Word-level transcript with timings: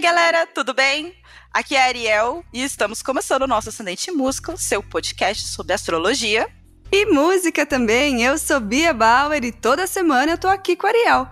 galera, 0.00 0.46
tudo 0.46 0.72
bem? 0.72 1.12
Aqui 1.52 1.76
é 1.76 1.82
a 1.82 1.84
Ariel 1.84 2.42
e 2.54 2.62
estamos 2.62 3.02
começando 3.02 3.42
o 3.42 3.46
nosso 3.46 3.68
Ascendente 3.68 4.10
Música, 4.10 4.56
seu 4.56 4.82
podcast 4.82 5.46
sobre 5.48 5.74
astrologia. 5.74 6.48
E 6.90 7.04
música 7.04 7.66
também. 7.66 8.22
Eu 8.22 8.38
sou 8.38 8.60
Bia 8.60 8.94
Bauer 8.94 9.44
e 9.44 9.52
toda 9.52 9.86
semana 9.86 10.32
eu 10.32 10.38
tô 10.38 10.48
aqui 10.48 10.74
com 10.74 10.86
a 10.86 10.90
Ariel. 10.90 11.28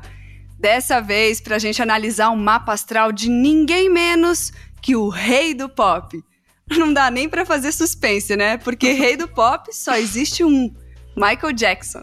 Dessa 0.60 1.00
vez 1.00 1.40
pra 1.40 1.58
gente 1.58 1.80
analisar 1.80 2.28
um 2.28 2.36
mapa 2.36 2.74
astral 2.74 3.10
de 3.10 3.30
ninguém 3.30 3.88
menos 3.88 4.52
que 4.82 4.94
o 4.94 5.08
rei 5.08 5.54
do 5.54 5.70
pop. 5.70 6.22
Não 6.70 6.92
dá 6.92 7.10
nem 7.10 7.26
para 7.26 7.46
fazer 7.46 7.72
suspense, 7.72 8.36
né? 8.36 8.58
Porque 8.58 8.92
rei 8.92 9.16
do 9.16 9.26
pop 9.26 9.74
só 9.74 9.96
existe 9.96 10.44
um, 10.44 10.70
Michael 11.16 11.54
Jackson. 11.54 12.02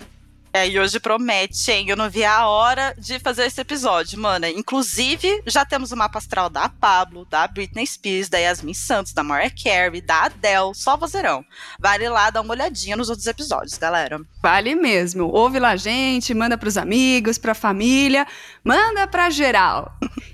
É, 0.56 0.70
e 0.70 0.80
hoje 0.80 1.02
promete, 1.02 1.70
hein? 1.70 1.90
Eu 1.90 1.98
não 1.98 2.10
vi 2.10 2.24
a 2.24 2.48
hora 2.48 2.96
de 2.98 3.20
fazer 3.20 3.44
esse 3.44 3.60
episódio, 3.60 4.18
mano. 4.18 4.46
Inclusive, 4.46 5.44
já 5.46 5.66
temos 5.66 5.92
o 5.92 5.98
mapa 5.98 6.18
astral 6.18 6.50
da 6.50 6.70
Pablo, 6.70 7.26
da 7.26 7.46
Britney 7.46 7.86
Spears, 7.86 8.30
da 8.30 8.38
Yasmin 8.38 8.74
Santos, 8.74 9.12
da 9.12 9.22
Mariah 9.22 9.54
Carey, 9.54 10.00
da 10.00 10.24
Adele, 10.24 10.74
só 10.74 10.96
vozeirão. 10.96 11.44
Vale 11.78 12.08
lá 12.08 12.30
dar 12.30 12.40
uma 12.40 12.54
olhadinha 12.54 12.96
nos 12.96 13.10
outros 13.10 13.28
episódios, 13.28 13.78
galera. 13.78 14.22
Vale 14.42 14.76
mesmo. 14.76 15.26
Ouve 15.26 15.60
lá, 15.60 15.76
gente, 15.76 16.34
manda 16.34 16.58
pros 16.58 16.78
amigos, 16.78 17.38
pra 17.38 17.54
família, 17.54 18.26
manda 18.64 19.06
pra 19.08 19.30
geral. 19.30 19.92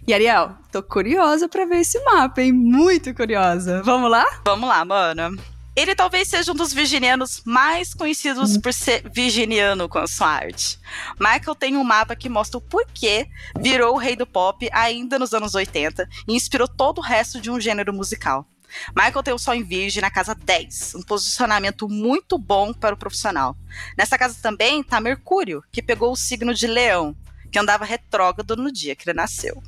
E 0.07 0.13
Ariel, 0.13 0.51
tô 0.71 0.83
curiosa 0.83 1.49
pra 1.49 1.65
ver 1.65 1.79
esse 1.79 1.99
mapa, 2.03 2.43
hein? 2.43 2.51
Muito 2.51 3.11
curiosa. 3.15 3.81
Vamos 3.81 4.11
lá? 4.11 4.25
Vamos 4.45 4.69
lá, 4.69 4.85
mano. 4.85 5.35
Ele 5.81 5.95
talvez 5.95 6.27
seja 6.27 6.51
um 6.51 6.55
dos 6.55 6.71
virginianos 6.71 7.41
mais 7.43 7.91
conhecidos 7.91 8.55
por 8.55 8.71
ser 8.71 9.01
virginiano 9.09 9.89
com 9.89 9.97
a 9.97 10.05
sua 10.05 10.27
arte. 10.27 10.79
Michael 11.19 11.55
tem 11.55 11.75
um 11.75 11.83
mapa 11.83 12.15
que 12.15 12.29
mostra 12.29 12.59
o 12.59 12.61
porquê 12.61 13.27
virou 13.59 13.95
o 13.95 13.97
rei 13.97 14.15
do 14.15 14.27
pop 14.27 14.69
ainda 14.71 15.17
nos 15.17 15.33
anos 15.33 15.55
80 15.55 16.07
e 16.27 16.35
inspirou 16.35 16.67
todo 16.67 16.99
o 16.99 17.01
resto 17.01 17.41
de 17.41 17.49
um 17.49 17.59
gênero 17.59 17.91
musical. 17.91 18.47
Michael 18.95 19.23
tem 19.23 19.33
o 19.33 19.39
Sol 19.39 19.55
em 19.55 19.63
Virgem 19.63 20.03
na 20.03 20.11
casa 20.11 20.35
10, 20.35 20.93
um 20.97 21.01
posicionamento 21.01 21.89
muito 21.89 22.37
bom 22.37 22.71
para 22.71 22.93
o 22.93 22.97
profissional. 22.97 23.57
Nessa 23.97 24.19
casa 24.19 24.37
também 24.39 24.81
está 24.81 25.01
Mercúrio, 25.01 25.63
que 25.71 25.81
pegou 25.81 26.11
o 26.11 26.15
signo 26.15 26.53
de 26.53 26.67
Leão, 26.67 27.15
que 27.51 27.57
andava 27.57 27.85
retrógrado 27.85 28.55
no 28.55 28.71
dia 28.71 28.95
que 28.95 29.09
ele 29.09 29.17
nasceu. 29.17 29.63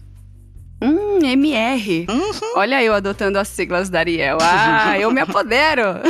Hum, 0.84 1.20
MR. 1.24 2.06
Uhum. 2.10 2.52
Olha 2.58 2.84
eu 2.84 2.94
adotando 2.94 3.40
as 3.40 3.48
siglas 3.48 3.90
da 3.90 4.00
Ariel. 4.00 4.38
Ah, 4.42 5.00
eu 5.00 5.10
me 5.12 5.22
apodero. 5.22 5.84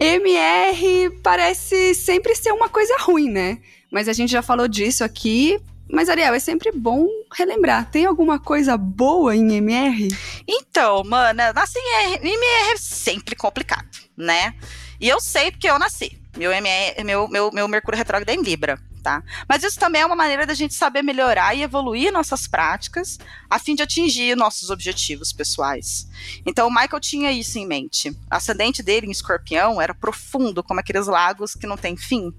MR 0.00 1.10
parece 1.22 1.94
sempre 1.94 2.34
ser 2.34 2.50
uma 2.50 2.68
coisa 2.68 2.96
ruim, 2.98 3.30
né? 3.30 3.58
Mas 3.92 4.08
a 4.08 4.12
gente 4.12 4.32
já 4.32 4.42
falou 4.42 4.66
disso 4.66 5.04
aqui. 5.04 5.60
Mas, 5.90 6.08
Ariel, 6.08 6.34
é 6.34 6.40
sempre 6.40 6.70
bom 6.70 7.06
relembrar. 7.32 7.88
Tem 7.90 8.04
alguma 8.04 8.38
coisa 8.38 8.76
boa 8.76 9.34
em 9.34 9.54
MR? 9.54 10.08
Então, 10.46 11.02
mana, 11.04 11.52
nascer 11.52 11.80
em 12.22 12.28
MR 12.28 12.72
é 12.72 12.76
sempre 12.76 13.34
complicado, 13.34 13.88
né? 14.16 14.52
E 15.00 15.08
eu 15.08 15.20
sei 15.20 15.50
porque 15.50 15.70
eu 15.70 15.78
nasci. 15.78 16.20
Meu, 16.36 16.52
MR, 16.52 17.04
meu, 17.04 17.28
meu, 17.28 17.50
meu 17.52 17.68
Mercúrio 17.68 17.96
retrógrado 17.96 18.28
é 18.28 18.34
em 18.34 18.42
Libra 18.42 18.78
tá? 19.08 19.22
Mas 19.48 19.62
isso 19.62 19.80
também 19.80 20.02
é 20.02 20.06
uma 20.06 20.14
maneira 20.14 20.44
da 20.44 20.52
gente 20.52 20.74
saber 20.74 21.00
melhorar 21.00 21.54
e 21.54 21.62
evoluir 21.62 22.12
nossas 22.12 22.46
práticas 22.46 23.18
a 23.48 23.58
fim 23.58 23.74
de 23.74 23.82
atingir 23.82 24.36
nossos 24.36 24.68
objetivos 24.68 25.32
pessoais. 25.32 26.06
Então 26.44 26.68
o 26.68 26.70
Michael 26.70 27.00
tinha 27.00 27.32
isso 27.32 27.58
em 27.58 27.66
mente. 27.66 28.10
O 28.10 28.16
ascendente 28.28 28.82
dele 28.82 29.06
em 29.06 29.10
escorpião 29.10 29.80
era 29.80 29.94
profundo, 29.94 30.62
como 30.62 30.80
aqueles 30.80 31.06
lagos 31.06 31.54
que 31.54 31.66
não 31.66 31.78
têm 31.78 31.96
fim. 31.96 32.34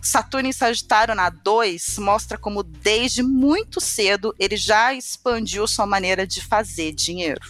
Saturno 0.00 0.48
em 0.48 0.52
Sagitário 0.52 1.16
na 1.16 1.30
2 1.30 1.98
mostra 1.98 2.38
como 2.38 2.62
desde 2.62 3.20
muito 3.24 3.80
cedo 3.80 4.32
ele 4.38 4.56
já 4.56 4.94
expandiu 4.94 5.66
sua 5.66 5.84
maneira 5.84 6.24
de 6.24 6.40
fazer 6.40 6.92
dinheiro. 6.92 7.40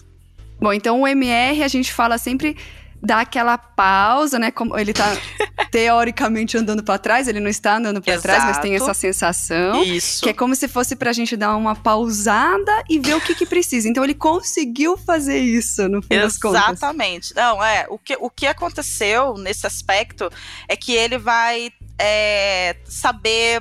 Bom, 0.59 0.73
então 0.73 1.03
o 1.03 1.07
MR 1.07 1.63
a 1.63 1.69
gente 1.69 1.93
fala 1.93 2.17
sempre 2.17 2.57
dá 3.03 3.21
aquela 3.21 3.57
pausa, 3.57 4.39
né? 4.39 4.51
Como 4.51 4.77
ele 4.79 4.93
tá 4.93 5.17
teoricamente 5.71 6.57
andando 6.57 6.83
para 6.83 6.99
trás, 6.99 7.29
ele 7.29 7.41
não 7.41 7.49
está 7.49 7.77
andando 7.77 8.01
para 8.03 8.21
trás, 8.21 8.45
mas 8.45 8.59
tem 8.59 8.75
essa 8.75 8.95
sensação. 8.95 9.83
Isso. 9.83 10.23
Que 10.23 10.31
é 10.31 10.33
como 10.33 10.55
se 10.55 10.69
fosse 10.69 10.97
pra 10.97 11.13
gente 11.13 11.37
dar 11.37 11.57
uma 11.57 11.75
pausada 11.75 12.85
e 12.89 12.99
ver 12.99 13.15
o 13.15 13.21
que 13.21 13.35
que 13.35 13.47
precisa. 13.47 13.89
Então 13.89 14.03
ele 14.05 14.15
conseguiu 14.15 14.97
fazer 14.97 15.39
isso, 15.39 15.89
no 15.89 16.03
fim 16.03 16.15
Exatamente. 16.15 16.23
das 16.23 16.39
contas. 16.39 16.63
Exatamente. 16.63 17.35
Não, 17.35 17.65
é, 17.65 17.87
o 17.89 17.99
que, 17.99 18.17
o 18.21 18.31
que 18.31 18.47
aconteceu 18.47 19.35
nesse 19.35 19.67
aspecto 19.67 20.31
é 20.67 20.77
que 20.77 20.93
ele 20.93 21.19
vai 21.19 21.71
é, 21.99 22.77
saber 22.85 23.61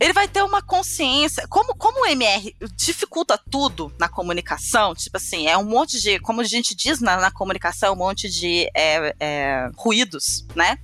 ele 0.00 0.12
vai 0.12 0.28
ter 0.28 0.42
uma 0.42 0.62
consciência. 0.62 1.46
Como, 1.48 1.74
como 1.74 2.02
o 2.02 2.06
MR 2.06 2.54
dificulta 2.76 3.36
tudo 3.36 3.92
na 3.98 4.08
comunicação, 4.08 4.94
tipo 4.94 5.16
assim, 5.16 5.46
é 5.46 5.56
um 5.56 5.64
monte 5.64 6.00
de, 6.00 6.18
como 6.20 6.40
a 6.40 6.44
gente 6.44 6.74
diz 6.74 7.00
na, 7.00 7.16
na 7.16 7.30
comunicação, 7.30 7.94
um 7.94 7.98
monte 7.98 8.28
de 8.28 8.70
é, 8.74 9.14
é, 9.18 9.70
ruídos, 9.76 10.46
né? 10.54 10.78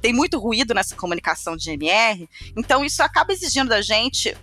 Tem 0.00 0.12
muito 0.12 0.38
ruído 0.38 0.74
nessa 0.74 0.94
comunicação 0.94 1.56
de 1.56 1.70
MR, 1.70 2.28
então 2.56 2.84
isso 2.84 3.02
acaba 3.02 3.32
exigindo 3.32 3.68
da 3.68 3.82
gente 3.82 4.36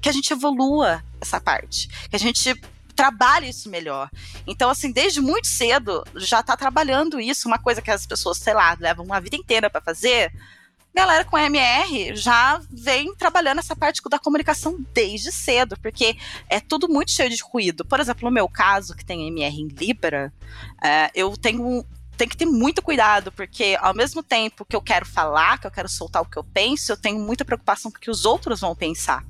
que 0.00 0.08
a 0.08 0.12
gente 0.12 0.30
evolua 0.30 1.02
essa 1.18 1.40
parte, 1.40 1.88
que 2.10 2.16
a 2.16 2.18
gente 2.18 2.54
trabalhe 2.94 3.48
isso 3.48 3.70
melhor. 3.70 4.10
Então, 4.46 4.68
assim, 4.68 4.92
desde 4.92 5.20
muito 5.20 5.46
cedo 5.46 6.04
já 6.16 6.40
está 6.40 6.56
trabalhando 6.56 7.20
isso, 7.20 7.48
uma 7.48 7.58
coisa 7.58 7.80
que 7.80 7.90
as 7.90 8.06
pessoas, 8.06 8.38
sei 8.38 8.52
lá, 8.52 8.76
levam 8.78 9.04
uma 9.04 9.20
vida 9.20 9.36
inteira 9.36 9.70
para 9.70 9.80
fazer 9.80 10.32
galera 10.94 11.24
com 11.24 11.36
MR 11.36 12.14
já 12.14 12.60
vem 12.70 13.14
trabalhando 13.16 13.58
essa 13.58 13.74
parte 13.74 14.00
da 14.08 14.18
comunicação 14.18 14.78
desde 14.94 15.32
cedo, 15.32 15.76
porque 15.80 16.16
é 16.48 16.60
tudo 16.60 16.88
muito 16.88 17.10
cheio 17.10 17.28
de 17.28 17.42
ruído. 17.42 17.84
Por 17.84 17.98
exemplo, 17.98 18.28
no 18.28 18.34
meu 18.34 18.48
caso, 18.48 18.94
que 18.94 19.04
tem 19.04 19.26
MR 19.26 19.60
em 19.60 19.68
Libra, 19.68 20.32
é, 20.82 21.10
eu 21.14 21.36
tenho 21.36 21.84
que 22.16 22.36
ter 22.36 22.46
muito 22.46 22.80
cuidado, 22.80 23.32
porque 23.32 23.76
ao 23.80 23.92
mesmo 23.92 24.22
tempo 24.22 24.64
que 24.64 24.76
eu 24.76 24.80
quero 24.80 25.04
falar, 25.04 25.58
que 25.58 25.66
eu 25.66 25.70
quero 25.70 25.88
soltar 25.88 26.22
o 26.22 26.26
que 26.26 26.36
eu 26.36 26.44
penso, 26.44 26.92
eu 26.92 26.96
tenho 26.96 27.18
muita 27.18 27.44
preocupação 27.44 27.90
com 27.90 27.98
o 27.98 28.00
que 28.00 28.10
os 28.10 28.24
outros 28.24 28.60
vão 28.60 28.74
pensar. 28.76 29.24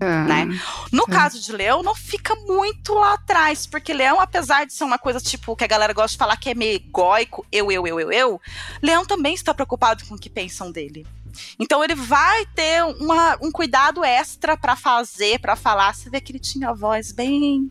Ah, 0.00 0.24
né? 0.24 0.60
No 0.90 1.04
é. 1.06 1.12
caso 1.12 1.38
de 1.40 1.52
Leão, 1.52 1.82
não 1.82 1.94
fica 1.94 2.34
muito 2.34 2.94
lá 2.94 3.14
atrás, 3.14 3.66
porque 3.66 3.92
Leão, 3.92 4.18
apesar 4.18 4.64
de 4.64 4.72
ser 4.72 4.84
uma 4.84 4.98
coisa 4.98 5.20
tipo 5.20 5.54
que 5.54 5.62
a 5.62 5.66
galera 5.66 5.92
gosta 5.92 6.12
de 6.12 6.18
falar 6.18 6.38
que 6.38 6.48
é 6.48 6.54
meio 6.54 6.76
egóico, 6.76 7.46
eu, 7.52 7.70
eu, 7.70 7.86
eu, 7.86 8.00
eu, 8.00 8.12
eu, 8.12 8.40
Leão 8.82 9.04
também 9.04 9.34
está 9.34 9.52
preocupado 9.52 10.04
com 10.06 10.14
o 10.14 10.18
que 10.18 10.30
pensam 10.30 10.72
dele. 10.72 11.06
Então 11.58 11.84
ele 11.84 11.94
vai 11.94 12.46
ter 12.46 12.82
uma, 12.84 13.36
um 13.42 13.52
cuidado 13.52 14.02
extra 14.02 14.56
para 14.56 14.74
fazer, 14.74 15.38
para 15.38 15.54
falar. 15.54 15.94
Você 15.94 16.08
vê 16.08 16.20
que 16.20 16.32
ele 16.32 16.40
tinha 16.40 16.70
a 16.70 16.74
voz 16.74 17.12
bem, 17.12 17.70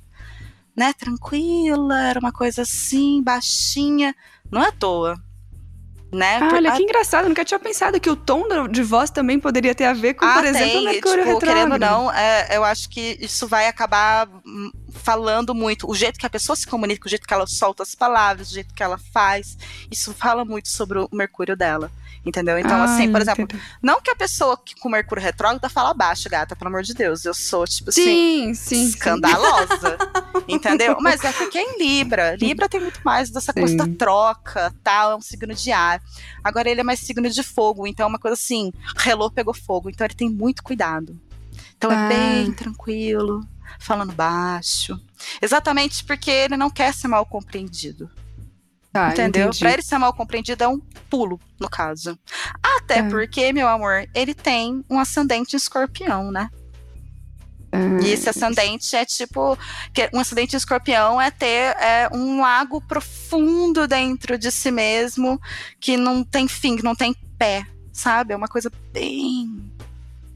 né, 0.75 0.93
tranquila, 0.93 1.99
era 2.09 2.19
uma 2.19 2.31
coisa 2.31 2.61
assim, 2.61 3.23
baixinha. 3.23 4.15
Não 4.51 4.63
é 4.63 4.67
à 4.67 4.71
toa 4.71 5.15
né? 6.11 6.39
Ah, 6.41 6.55
olha, 6.55 6.71
que 6.71 6.83
engraçado, 6.83 7.25
eu 7.25 7.29
nunca 7.29 7.45
tinha 7.45 7.59
pensado 7.59 7.99
que 7.99 8.09
o 8.09 8.15
tom 8.15 8.67
de 8.67 8.81
voz 8.81 9.09
também 9.09 9.39
poderia 9.39 9.75
ter 9.75 9.85
a 9.85 9.93
ver 9.93 10.15
com, 10.15 10.25
ah, 10.25 10.33
por 10.33 10.45
exemplo, 10.45 10.71
tem, 10.71 10.79
o 10.79 10.83
Mercúrio 10.83 11.25
tipo, 11.25 11.39
Querendo 11.39 11.73
ou 11.73 11.79
não, 11.79 12.11
é, 12.11 12.47
eu 12.51 12.63
acho 12.63 12.89
que 12.89 13.17
isso 13.19 13.47
vai 13.47 13.67
acabar 13.67 14.27
hum, 14.45 14.71
falando 14.91 15.53
muito. 15.53 15.89
O 15.89 15.95
jeito 15.95 16.19
que 16.19 16.25
a 16.25 16.29
pessoa 16.29 16.55
se 16.55 16.67
comunica, 16.67 17.07
o 17.07 17.09
jeito 17.09 17.27
que 17.27 17.33
ela 17.33 17.47
solta 17.47 17.83
as 17.83 17.95
palavras, 17.95 18.49
o 18.49 18.53
jeito 18.53 18.73
que 18.73 18.83
ela 18.83 18.97
faz, 18.97 19.57
isso 19.91 20.13
fala 20.13 20.43
muito 20.45 20.69
sobre 20.69 20.99
o 20.99 21.09
Mercúrio 21.11 21.55
dela. 21.55 21.91
Entendeu? 22.25 22.59
Então, 22.59 22.73
ah, 22.73 22.83
assim, 22.83 23.09
por 23.09 23.21
exemplo, 23.21 23.43
entendi. 23.43 23.63
não 23.81 24.01
que 24.01 24.09
a 24.09 24.15
pessoa 24.15 24.57
que 24.57 24.75
com 24.75 24.89
Mercúrio 24.89 25.23
retrógrado 25.23 25.69
fala 25.69 25.93
baixo, 25.93 26.29
gata, 26.29 26.55
pelo 26.55 26.67
amor 26.67 26.83
de 26.83 26.93
Deus. 26.93 27.23
Eu 27.23 27.33
sou, 27.33 27.65
tipo 27.65 27.91
sim, 27.91 28.51
assim, 28.51 28.53
sim, 28.53 28.85
escandalosa. 28.89 29.97
Sim. 29.97 30.43
entendeu? 30.55 30.97
Mas 30.99 31.23
é 31.23 31.31
porque 31.31 31.57
é 31.57 31.63
em 31.63 31.77
Libra. 31.79 32.35
Libra 32.35 32.67
tem 32.67 32.81
muito 32.81 32.99
mais 33.05 33.29
dessa 33.29 33.53
sim. 33.53 33.59
coisa 33.61 33.77
da 33.77 33.87
troca, 33.87 34.73
tal, 34.83 35.13
é 35.13 35.15
um 35.15 35.21
signo 35.21 35.53
de 35.53 35.71
ar. 35.71 36.01
Agora 36.43 36.69
ele 36.69 36.81
é 36.81 36.83
mais 36.83 36.99
signo 36.99 37.29
de 37.29 37.41
fogo, 37.41 37.87
então 37.87 38.05
é 38.05 38.09
uma 38.09 38.19
coisa 38.19 38.35
assim, 38.35 38.73
relou, 38.97 39.31
pegou 39.31 39.53
fogo. 39.53 39.89
Então 39.89 40.05
ele 40.05 40.15
tem 40.15 40.29
muito 40.29 40.61
cuidado. 40.61 41.17
Então 41.77 41.89
é 41.89 41.95
ah. 41.95 42.05
é 42.05 42.09
bem 42.09 42.51
tranquilo, 42.51 43.47
falando 43.79 44.13
baixo. 44.13 44.99
Exatamente 45.41 46.03
porque 46.03 46.31
ele 46.31 46.57
não 46.57 46.69
quer 46.69 46.93
ser 46.93 47.07
mal 47.07 47.25
compreendido. 47.25 48.09
Tá, 48.91 49.11
entendeu? 49.11 49.47
Entendi. 49.47 49.59
Pra 49.59 49.73
ele 49.73 49.81
ser 49.81 49.97
mal 49.97 50.13
compreendido 50.13 50.63
é 50.63 50.67
um 50.67 50.79
pulo, 51.09 51.39
no 51.59 51.69
caso. 51.69 52.17
Até 52.61 52.99
é. 52.99 53.09
porque, 53.09 53.53
meu 53.53 53.67
amor, 53.67 54.07
ele 54.15 54.33
tem 54.33 54.83
um 54.89 54.99
ascendente 54.99 55.55
em 55.55 55.57
escorpião, 55.57 56.31
né? 56.31 56.49
É. 57.71 58.03
E 58.03 58.11
esse 58.11 58.27
ascendente 58.27 58.95
é 58.95 59.05
tipo. 59.05 59.57
Um 60.11 60.19
ascendente 60.19 60.55
em 60.55 60.57
escorpião 60.57 61.21
é 61.21 61.29
ter 61.29 61.75
é, 61.77 62.09
um 62.11 62.41
lago 62.41 62.81
profundo 62.81 63.87
dentro 63.87 64.39
de 64.39 64.51
si 64.51 64.71
mesmo 64.71 65.39
que 65.79 65.95
não 65.95 66.23
tem 66.23 66.47
fim, 66.47 66.75
que 66.75 66.83
não 66.83 66.95
tem 66.95 67.13
pé, 67.37 67.67
sabe? 67.93 68.33
É 68.33 68.37
uma 68.37 68.47
coisa 68.47 68.71
bem 68.91 69.71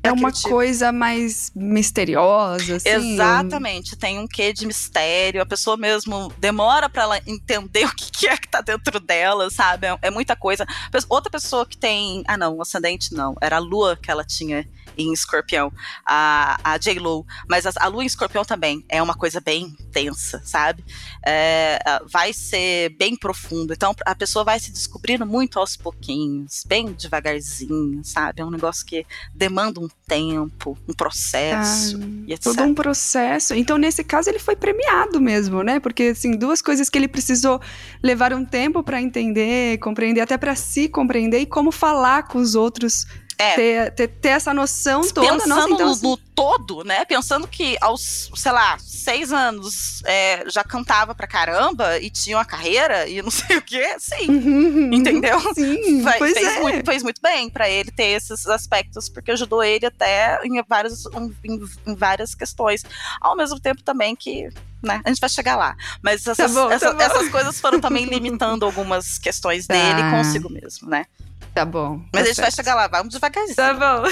é 0.03 0.11
uma 0.11 0.31
tipo. 0.31 0.49
coisa 0.49 0.91
mais 0.91 1.49
misteriosa, 1.55 2.75
assim. 2.75 3.13
Exatamente, 3.13 3.95
tem 3.95 4.19
um 4.19 4.27
quê 4.27 4.51
de 4.51 4.67
mistério, 4.67 5.41
a 5.41 5.45
pessoa 5.45 5.77
mesmo 5.77 6.31
demora 6.37 6.89
para 6.89 7.03
ela 7.03 7.21
entender 7.25 7.85
o 7.87 7.95
que, 7.95 8.11
que, 8.11 8.27
é 8.27 8.37
que 8.37 8.47
tá 8.47 8.59
dentro 8.59 8.99
dela, 8.99 9.49
sabe? 9.49 9.87
É, 9.87 9.97
é, 10.01 10.11
muita 10.11 10.35
coisa. 10.35 10.65
Outra 11.09 11.31
pessoa 11.31 11.65
que 11.65 11.77
tem. 11.77 12.23
Ah, 12.27 12.37
não, 12.37 12.57
o 12.57 12.61
ascendente 12.61 13.13
não, 13.13 13.35
era 13.41 13.55
a 13.55 13.59
lua 13.59 13.95
que 13.95 14.11
ela 14.11 14.25
tinha 14.25 14.67
em 14.97 15.13
escorpião, 15.13 15.71
a, 16.05 16.59
a 16.63 16.77
J-Lo, 16.77 17.25
mas 17.49 17.65
a, 17.65 17.71
a 17.79 17.87
lua 17.87 18.03
em 18.03 18.07
escorpião 18.07 18.43
também 18.43 18.83
é 18.89 19.01
uma 19.01 19.15
coisa 19.15 19.39
bem 19.39 19.75
tensa, 19.91 20.41
sabe? 20.45 20.83
É, 21.25 21.79
vai 22.11 22.33
ser 22.33 22.89
bem 22.97 23.15
profundo, 23.15 23.73
então 23.73 23.95
a 24.05 24.15
pessoa 24.15 24.43
vai 24.43 24.59
se 24.59 24.71
descobrindo 24.71 25.25
muito 25.25 25.59
aos 25.59 25.75
pouquinhos, 25.75 26.63
bem 26.67 26.91
devagarzinho, 26.93 28.03
sabe? 28.03 28.41
É 28.41 28.45
um 28.45 28.51
negócio 28.51 28.85
que 28.85 29.05
demanda 29.33 29.79
um 29.79 29.87
tempo, 30.07 30.77
um 30.87 30.93
processo 30.93 31.97
ah, 31.97 32.23
e 32.27 32.33
etc. 32.33 32.43
Todo 32.43 32.63
um 32.63 32.73
processo. 32.73 33.53
Então, 33.53 33.77
nesse 33.77 34.03
caso, 34.03 34.29
ele 34.29 34.39
foi 34.39 34.55
premiado 34.55 35.19
mesmo, 35.19 35.63
né? 35.63 35.79
Porque, 35.79 36.03
assim, 36.03 36.37
duas 36.37 36.61
coisas 36.61 36.89
que 36.89 36.97
ele 36.97 37.07
precisou 37.07 37.59
levar 38.01 38.33
um 38.33 38.45
tempo 38.45 38.83
para 38.83 39.01
entender, 39.01 39.77
compreender, 39.79 40.21
até 40.21 40.37
para 40.37 40.55
se 40.55 40.87
compreender 40.87 41.39
e 41.39 41.45
como 41.45 41.71
falar 41.71 42.23
com 42.23 42.37
os 42.37 42.55
outros 42.55 43.05
é. 43.43 43.55
Ter, 43.55 43.91
ter, 43.91 44.07
ter, 44.07 44.29
essa 44.29 44.53
noção 44.53 45.01
toda. 45.01 45.27
Pensando 45.27 45.49
Nossa, 45.49 45.69
então, 45.69 45.85
no, 45.85 45.91
assim... 45.91 46.07
no, 46.07 46.17
todo, 46.17 46.83
né? 46.83 47.05
Pensando 47.05 47.47
que 47.47 47.77
aos, 47.81 48.31
sei 48.35 48.51
lá, 48.51 48.77
seis 48.79 49.31
anos 49.31 50.01
é, 50.05 50.43
já 50.49 50.63
cantava 50.63 51.13
pra 51.13 51.27
caramba 51.27 51.99
e 51.99 52.09
tinha 52.09 52.37
uma 52.37 52.45
carreira 52.45 53.07
e 53.07 53.21
não 53.21 53.29
sei 53.31 53.57
o 53.57 53.61
quê, 53.61 53.95
sim. 53.99 54.29
Uhum, 54.29 54.93
entendeu? 54.93 55.39
Sim, 55.53 56.03
Fe, 56.03 56.17
pois 56.17 56.33
fez, 56.33 56.47
é. 56.47 56.59
muito, 56.61 56.85
fez 56.85 57.03
muito 57.03 57.21
bem 57.21 57.49
para 57.49 57.69
ele 57.69 57.91
ter 57.91 58.15
esses 58.15 58.45
aspectos, 58.47 59.09
porque 59.09 59.31
ajudou 59.31 59.63
ele 59.63 59.85
até 59.85 60.39
em, 60.43 60.61
vários, 60.67 61.05
em, 61.43 61.63
em 61.85 61.95
várias 61.95 62.33
questões. 62.33 62.83
Ao 63.21 63.35
mesmo 63.35 63.59
tempo 63.59 63.83
também 63.83 64.15
que 64.15 64.49
né? 64.83 65.01
A 65.05 65.09
gente 65.09 65.21
vai 65.21 65.29
chegar 65.29 65.55
lá. 65.55 65.75
Mas 66.01 66.27
essas, 66.27 66.53
tá 66.53 66.61
bom, 66.61 66.67
tá 66.67 66.75
essa, 66.75 66.87
essas 66.99 67.29
coisas 67.29 67.59
foram 67.59 67.79
também 67.79 68.05
limitando 68.05 68.65
algumas 68.65 69.17
questões 69.17 69.65
tá. 69.65 69.73
dele 69.73 70.11
consigo 70.11 70.49
mesmo, 70.49 70.89
né? 70.89 71.05
Tá 71.53 71.65
bom. 71.65 72.01
Mas 72.11 72.11
tá 72.11 72.19
a 72.19 72.23
gente 72.25 72.35
certo. 72.35 72.39
vai 72.41 72.51
chegar 72.51 72.75
lá, 72.75 72.87
vamos 72.87 73.13
devagarzinho. 73.13 73.55
Tá 73.55 73.73
bom. 73.73 74.03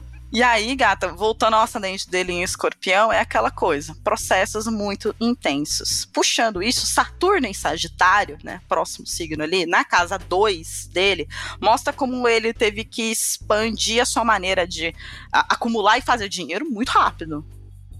E 0.32 0.44
aí, 0.44 0.76
gata, 0.76 1.08
voltando 1.08 1.54
ao 1.54 1.62
ascendente 1.62 2.08
dele 2.08 2.32
em 2.32 2.44
escorpião, 2.44 3.12
é 3.12 3.18
aquela 3.18 3.50
coisa, 3.50 3.96
processos 4.04 4.68
muito 4.68 5.12
intensos. 5.20 6.04
Puxando 6.04 6.62
isso, 6.62 6.86
Saturno 6.86 7.48
em 7.48 7.52
Sagitário, 7.52 8.38
né, 8.44 8.60
próximo 8.68 9.04
signo 9.08 9.42
ali, 9.42 9.66
na 9.66 9.84
casa 9.84 10.16
2 10.16 10.88
dele, 10.92 11.28
mostra 11.60 11.92
como 11.92 12.28
ele 12.28 12.54
teve 12.54 12.84
que 12.84 13.10
expandir 13.10 14.00
a 14.00 14.06
sua 14.06 14.24
maneira 14.24 14.68
de 14.68 14.94
a, 15.32 15.54
acumular 15.54 15.98
e 15.98 16.02
fazer 16.02 16.28
dinheiro 16.28 16.64
muito 16.64 16.90
rápido, 16.90 17.44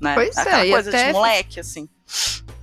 né? 0.00 0.14
Pois 0.14 0.38
aquela 0.38 0.64
é, 0.64 0.70
coisa 0.70 0.88
até... 0.91 1.06
de 1.08 1.12
moleque, 1.12 1.58
assim. 1.58 1.88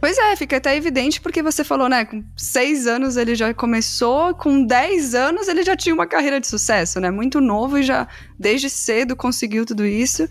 Pois 0.07 0.18
é, 0.18 0.38
fica 0.38 0.56
até 0.56 0.74
evidente 0.74 1.19
porque 1.19 1.44
você 1.44 1.65
falou, 1.65 1.89
né? 1.89 2.06
Com 2.06 2.24
seis 2.38 2.88
anos 2.88 3.18
ele 3.18 3.36
já 3.36 3.54
começou, 3.54 4.33
com 4.33 4.63
dez 4.63 5.13
anos 5.13 5.50
ele 5.50 5.63
já 5.63 5.75
tinha 5.75 5.94
uma 5.94 6.07
carreira 6.07 6.39
de 6.39 6.48
sucesso, 6.48 6.98
né? 7.01 7.12
Muito 7.12 7.42
novo 7.42 7.77
e 7.77 7.83
já 7.83 8.07
desde 8.39 8.69
cedo 8.69 9.18
conseguiu 9.18 9.65
tudo 9.65 9.86
isso. 9.86 10.25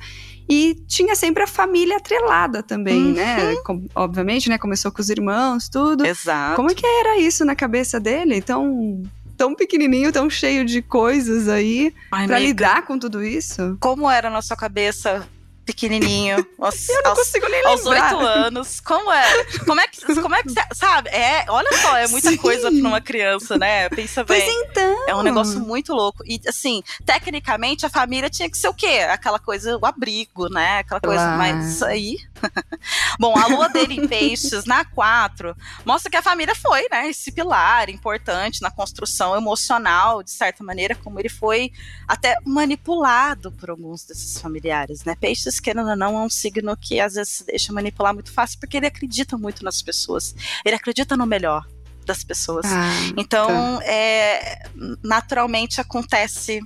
E 0.48 0.82
tinha 0.88 1.14
sempre 1.14 1.42
a 1.42 1.46
família 1.46 1.98
atrelada 1.98 2.62
também, 2.62 3.08
uhum. 3.08 3.12
né? 3.12 3.56
Com, 3.66 3.86
obviamente, 3.94 4.48
né? 4.48 4.56
Começou 4.56 4.90
com 4.90 5.02
os 5.02 5.10
irmãos, 5.10 5.68
tudo. 5.68 6.06
Exato. 6.06 6.56
Como 6.56 6.70
é 6.70 6.74
que 6.74 6.86
era 6.86 7.18
isso 7.18 7.44
na 7.44 7.54
cabeça 7.54 8.00
dele? 8.00 8.40
Tão, 8.40 9.02
tão 9.36 9.54
pequenininho, 9.54 10.10
tão 10.10 10.30
cheio 10.30 10.64
de 10.64 10.80
coisas 10.80 11.48
aí 11.48 11.92
para 12.08 12.38
lidar 12.38 12.86
com 12.86 12.98
tudo 12.98 13.22
isso? 13.22 13.76
Como 13.78 14.10
era 14.10 14.30
na 14.30 14.40
sua 14.40 14.56
cabeça 14.56 15.28
pequenininho. 15.66 16.46
Aos, 16.58 16.88
eu 16.88 17.02
não 17.02 17.10
aos, 17.10 17.18
consigo 17.18 17.48
nem 17.48 17.66
aos 17.66 17.84
oito 17.84 18.18
anos. 18.18 18.80
Como 18.80 19.12
é? 19.12 19.44
Como 19.66 19.80
é 19.80 19.88
que, 19.88 20.14
como 20.22 20.34
é 20.34 20.42
que 20.42 20.50
sabe? 20.74 21.10
É, 21.10 21.44
olha 21.48 21.68
só, 21.82 21.96
é 21.96 22.06
muita 22.06 22.30
Sim. 22.30 22.36
coisa 22.36 22.70
pra 22.70 22.88
uma 22.88 23.00
criança, 23.00 23.58
né? 23.58 23.88
Pensa 23.88 24.22
bem. 24.24 24.40
Pois 24.40 24.70
então. 24.70 25.08
É 25.08 25.14
um 25.14 25.22
negócio 25.22 25.60
muito 25.60 25.92
louco. 25.92 26.22
E 26.24 26.40
assim, 26.46 26.82
tecnicamente 27.04 27.84
a 27.84 27.90
família 27.90 28.30
tinha 28.30 28.48
que 28.48 28.56
ser 28.56 28.68
o 28.68 28.74
quê? 28.74 29.06
Aquela 29.10 29.38
coisa, 29.38 29.76
o 29.76 29.84
abrigo, 29.84 30.48
né? 30.48 30.78
Aquela 30.78 31.00
coisa, 31.00 31.22
claro. 31.22 31.38
mas 31.38 31.82
aí. 31.82 32.18
Bom, 33.18 33.36
a 33.36 33.46
lua 33.46 33.68
dele 33.68 33.94
em 33.94 34.08
peixes 34.08 34.64
na 34.64 34.84
4 34.84 35.56
mostra 35.84 36.10
que 36.10 36.16
a 36.16 36.22
família 36.22 36.54
foi, 36.54 36.86
né? 36.90 37.08
Esse 37.08 37.32
pilar 37.32 37.88
importante 37.88 38.62
na 38.62 38.70
construção 38.70 39.36
emocional, 39.36 40.22
de 40.22 40.30
certa 40.30 40.62
maneira, 40.62 40.94
como 40.94 41.18
ele 41.18 41.28
foi 41.28 41.72
até 42.06 42.36
manipulado 42.44 43.52
por 43.52 43.70
alguns 43.70 44.04
desses 44.04 44.40
familiares, 44.40 45.04
né? 45.04 45.14
Peixes 45.14 45.60
querendo 45.60 45.90
ou 45.90 45.96
não, 45.96 46.18
é 46.18 46.22
um 46.22 46.30
signo 46.30 46.76
que 46.76 47.00
às 47.00 47.14
vezes 47.14 47.34
se 47.34 47.46
deixa 47.46 47.72
manipular 47.72 48.14
muito 48.14 48.32
fácil, 48.32 48.58
porque 48.58 48.76
ele 48.76 48.86
acredita 48.86 49.36
muito 49.36 49.64
nas 49.64 49.82
pessoas. 49.82 50.34
Ele 50.64 50.76
acredita 50.76 51.16
no 51.16 51.26
melhor 51.26 51.66
das 52.04 52.22
pessoas. 52.22 52.64
Ah, 52.66 52.90
então, 53.16 53.78
tá. 53.78 53.84
é, 53.84 54.62
naturalmente 55.02 55.80
acontece 55.80 56.60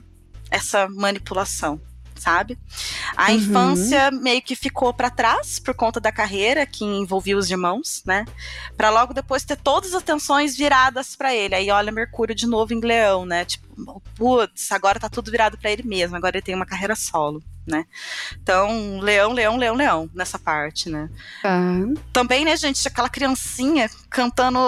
essa 0.50 0.88
manipulação 0.88 1.81
sabe? 2.20 2.58
A 3.17 3.31
uhum. 3.31 3.37
infância 3.37 4.11
meio 4.11 4.43
que 4.43 4.55
ficou 4.55 4.93
para 4.93 5.11
trás 5.11 5.58
por 5.58 5.75
conta 5.75 5.99
da 5.99 6.12
carreira 6.12 6.67
que 6.67 6.84
envolvia 6.84 7.37
os 7.37 7.50
irmãos, 7.50 8.02
né? 8.05 8.25
Para 8.76 8.90
logo 8.90 9.14
depois 9.14 9.44
ter 9.44 9.56
todas 9.56 9.94
as 9.94 10.02
atenções 10.02 10.56
viradas 10.56 11.17
para 11.17 11.34
ele. 11.34 11.55
Aí 11.55 11.70
olha 11.70 11.90
Mercúrio 11.90 12.34
de 12.34 12.46
novo 12.46 12.72
em 12.72 12.81
Leão, 12.81 13.25
né? 13.25 13.44
Tipo, 13.44 14.02
putz, 14.14 14.70
agora 14.70 15.00
tá 15.00 15.08
tudo 15.08 15.31
virado 15.31 15.58
para 15.58 15.70
ele 15.70 15.82
mesmo, 15.82 16.17
agora 16.17 16.37
ele 16.37 16.44
tem 16.44 16.55
uma 16.55 16.67
carreira 16.67 16.94
solo 16.94 17.43
né? 17.67 17.84
Então, 18.43 18.99
leão, 19.00 19.32
leão, 19.32 19.56
leão, 19.56 19.75
leão, 19.75 20.11
nessa 20.12 20.38
parte, 20.38 20.90
né? 20.90 21.08
Uhum. 21.44 21.94
Também, 22.12 22.44
né, 22.44 22.56
gente, 22.56 22.87
aquela 22.87 23.08
criancinha 23.08 23.88
cantando, 24.11 24.58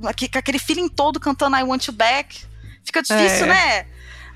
com 0.00 0.38
aquele 0.38 0.58
feeling 0.58 0.88
todo 0.88 1.18
cantando 1.18 1.56
I 1.56 1.62
Want 1.62 1.86
You 1.86 1.94
Back. 1.94 2.46
Fica 2.84 3.02
difícil, 3.02 3.44
é. 3.44 3.48
né? 3.48 3.86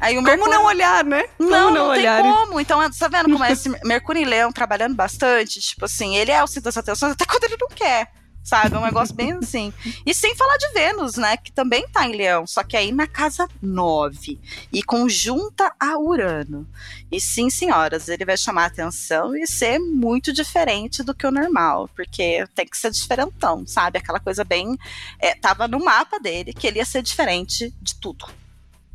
Aí 0.03 0.19
o 0.19 0.23
Mercúrio... 0.23 0.51
Como 0.51 0.63
não 0.63 0.67
olhar, 0.67 1.05
né? 1.05 1.25
Como 1.39 1.49
não, 1.49 1.71
não, 1.71 1.75
não 1.75 1.89
olhar. 1.91 2.21
tem 2.21 2.33
como. 2.33 2.61
Então, 2.61 2.91
tá 2.91 3.09
vendo 3.09 3.31
como 3.31 3.45
é 3.45 3.53
esse 3.53 3.69
Mercúrio 3.87 4.21
e 4.21 4.25
Leão 4.25 4.51
trabalhando 4.51 4.97
bastante? 4.97 5.61
Tipo 5.61 5.85
assim, 5.85 6.17
ele 6.17 6.33
é 6.33 6.43
o 6.43 6.47
centro 6.49 6.65
das 6.65 6.77
atenções 6.77 7.13
até 7.13 7.25
quando 7.31 7.45
ele 7.45 7.57
não 7.59 7.69
quer 7.69 8.11
sabe? 8.43 8.75
É 8.75 8.79
um 8.79 8.85
negócio 8.85 9.15
bem 9.15 9.33
assim. 9.35 9.73
E 10.05 10.13
sem 10.13 10.35
falar 10.35 10.57
de 10.57 10.69
Vênus, 10.73 11.17
né? 11.17 11.37
Que 11.37 11.53
também 11.53 11.87
tá 11.89 12.05
em 12.07 12.17
Leão, 12.17 12.47
só 12.47 12.63
que 12.63 12.77
aí 12.77 12.91
na 12.91 13.07
casa 13.07 13.49
9 13.63 14.41
e 14.73 14.83
conjunta 14.83 15.73
a 15.79 15.97
Urano. 15.99 16.69
E 17.11 17.21
sim, 17.21 17.49
senhoras, 17.49 18.09
ele 18.09 18.25
vai 18.25 18.37
chamar 18.37 18.67
atenção 18.67 19.37
e 19.37 19.47
ser 19.47 19.79
muito 19.79 20.33
diferente 20.33 21.03
do 21.03 21.15
que 21.15 21.27
o 21.27 21.31
normal, 21.31 21.89
porque 21.95 22.45
tem 22.55 22.67
que 22.67 22.77
ser 22.77 22.91
diferentão, 22.91 23.65
sabe? 23.67 23.99
Aquela 23.99 24.19
coisa 24.19 24.43
bem. 24.43 24.77
É, 25.21 25.35
tava 25.35 25.69
no 25.69 25.79
mapa 25.79 26.19
dele 26.19 26.53
que 26.53 26.67
ele 26.67 26.79
ia 26.79 26.85
ser 26.85 27.03
diferente 27.03 27.73
de 27.81 27.95
tudo. 28.01 28.42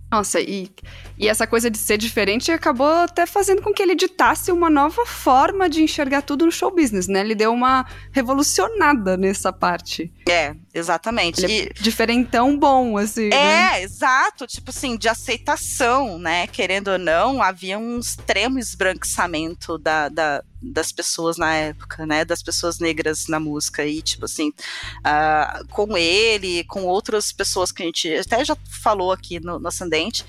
Nossa, 0.10 0.40
e, 0.40 0.70
e 1.18 1.28
essa 1.28 1.46
coisa 1.46 1.70
de 1.70 1.78
ser 1.78 1.98
diferente 1.98 2.50
acabou 2.50 2.88
até 2.88 3.26
fazendo 3.26 3.62
com 3.62 3.74
que 3.74 3.84
ele 3.84 3.94
ditasse 3.94 4.52
uma 4.52 4.70
nova 4.70 5.06
forma 5.06 5.70
de 5.70 5.84
enxergar 5.84 6.22
tudo 6.22 6.46
no 6.46 6.52
show 6.52 6.74
business, 6.74 7.08
né? 7.08 7.20
Ele 7.20 7.36
deu 7.36 7.52
uma 7.52 7.86
revolucionada 8.12 9.18
nessa 9.18 9.52
parte. 9.52 10.12
É, 10.30 10.56
exatamente. 10.78 11.44
Ele 11.44 11.64
é 11.64 11.74
diferentão 11.82 12.58
bom, 12.58 12.98
assim. 12.98 13.28
É, 13.28 13.30
né? 13.30 13.84
exato. 13.84 14.46
Tipo 14.46 14.70
assim, 14.70 14.98
de 14.98 15.10
aceitação, 15.10 16.20
né? 16.20 16.48
Querendo 16.48 16.90
ou 16.90 16.98
não, 16.98 17.42
havia 17.42 17.78
um 17.78 18.00
extremo 18.00 18.60
esbranquiçamento 18.60 19.78
da, 19.78 20.10
da 20.10 20.44
das 20.60 20.92
pessoas 20.92 21.38
na 21.38 21.54
época, 21.54 22.04
né, 22.08 22.26
das 22.26 22.42
pessoas 22.42 22.80
negras 22.80 23.28
na 23.28 23.40
música 23.40 23.86
e 23.86 24.02
tipo 24.02 24.26
assim, 24.26 24.50
uh, 24.50 25.68
com 25.68 25.96
ele, 25.96 26.64
com 26.64 26.84
outras 26.86 27.32
pessoas 27.32 27.72
que 27.72 27.84
a 27.84 27.86
gente 27.86 28.12
até 28.12 28.44
já 28.44 28.58
falou 28.82 29.12
aqui 29.12 29.40
no, 29.40 29.60
no 29.60 29.68
Ascendente, 29.68 30.26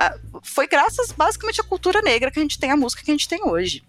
uh, 0.00 0.40
foi 0.42 0.66
graças 0.66 1.12
basicamente 1.12 1.60
à 1.60 1.64
cultura 1.64 2.00
negra 2.00 2.30
que 2.30 2.38
a 2.38 2.42
gente 2.42 2.58
tem 2.58 2.70
a 2.70 2.76
música 2.76 3.02
que 3.02 3.10
a 3.10 3.14
gente 3.14 3.28
tem 3.28 3.44
hoje. 3.44 3.84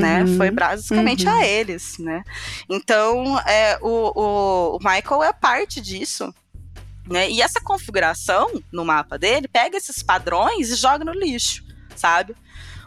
Né? 0.00 0.22
Uhum, 0.22 0.30
né? 0.30 0.36
Foi 0.36 0.50
basicamente 0.50 1.26
uhum. 1.26 1.32
a 1.32 1.46
eles, 1.46 1.98
né? 1.98 2.22
Então, 2.68 3.38
é, 3.40 3.78
o, 3.80 4.12
o, 4.14 4.76
o 4.76 4.78
Michael 4.78 5.22
é 5.22 5.32
parte 5.32 5.80
disso, 5.80 6.34
né? 7.06 7.30
E 7.30 7.42
essa 7.42 7.60
configuração 7.60 8.62
no 8.72 8.84
mapa 8.84 9.18
dele 9.18 9.48
pega 9.48 9.76
esses 9.76 10.02
padrões 10.02 10.70
e 10.70 10.76
joga 10.76 11.04
no 11.04 11.12
lixo, 11.12 11.64
sabe? 11.94 12.34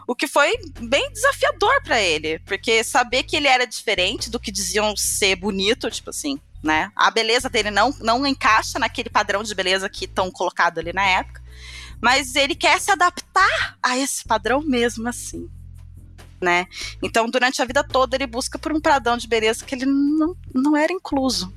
O 0.06 0.14
que 0.14 0.26
foi 0.26 0.52
bem 0.80 1.12
desafiador 1.12 1.82
para 1.82 2.00
ele, 2.00 2.38
porque 2.40 2.82
saber 2.82 3.24
que 3.24 3.36
ele 3.36 3.46
era 3.46 3.66
diferente 3.66 4.30
do 4.30 4.40
que 4.40 4.50
diziam 4.50 4.96
ser 4.96 5.36
bonito, 5.36 5.90
tipo 5.90 6.10
assim, 6.10 6.40
né? 6.62 6.90
A 6.96 7.10
beleza 7.10 7.48
dele 7.48 7.70
não, 7.70 7.94
não 8.00 8.26
encaixa 8.26 8.78
naquele 8.78 9.10
padrão 9.10 9.42
de 9.42 9.54
beleza 9.54 9.88
que 9.88 10.06
estão 10.06 10.30
colocado 10.30 10.78
ali 10.78 10.92
na 10.92 11.06
época, 11.06 11.42
mas 12.00 12.34
ele 12.34 12.54
quer 12.54 12.80
se 12.80 12.90
adaptar 12.90 13.76
a 13.82 13.98
esse 13.98 14.24
padrão 14.24 14.62
mesmo 14.62 15.08
assim. 15.08 15.48
Né? 16.40 16.66
Então, 17.02 17.28
durante 17.28 17.60
a 17.60 17.64
vida 17.64 17.82
toda, 17.82 18.16
ele 18.16 18.26
busca 18.26 18.58
por 18.58 18.72
um 18.72 18.80
padrão 18.80 19.16
de 19.16 19.26
beleza 19.26 19.64
que 19.64 19.74
ele 19.74 19.86
não, 19.86 20.36
não 20.54 20.76
era 20.76 20.92
incluso. 20.92 21.52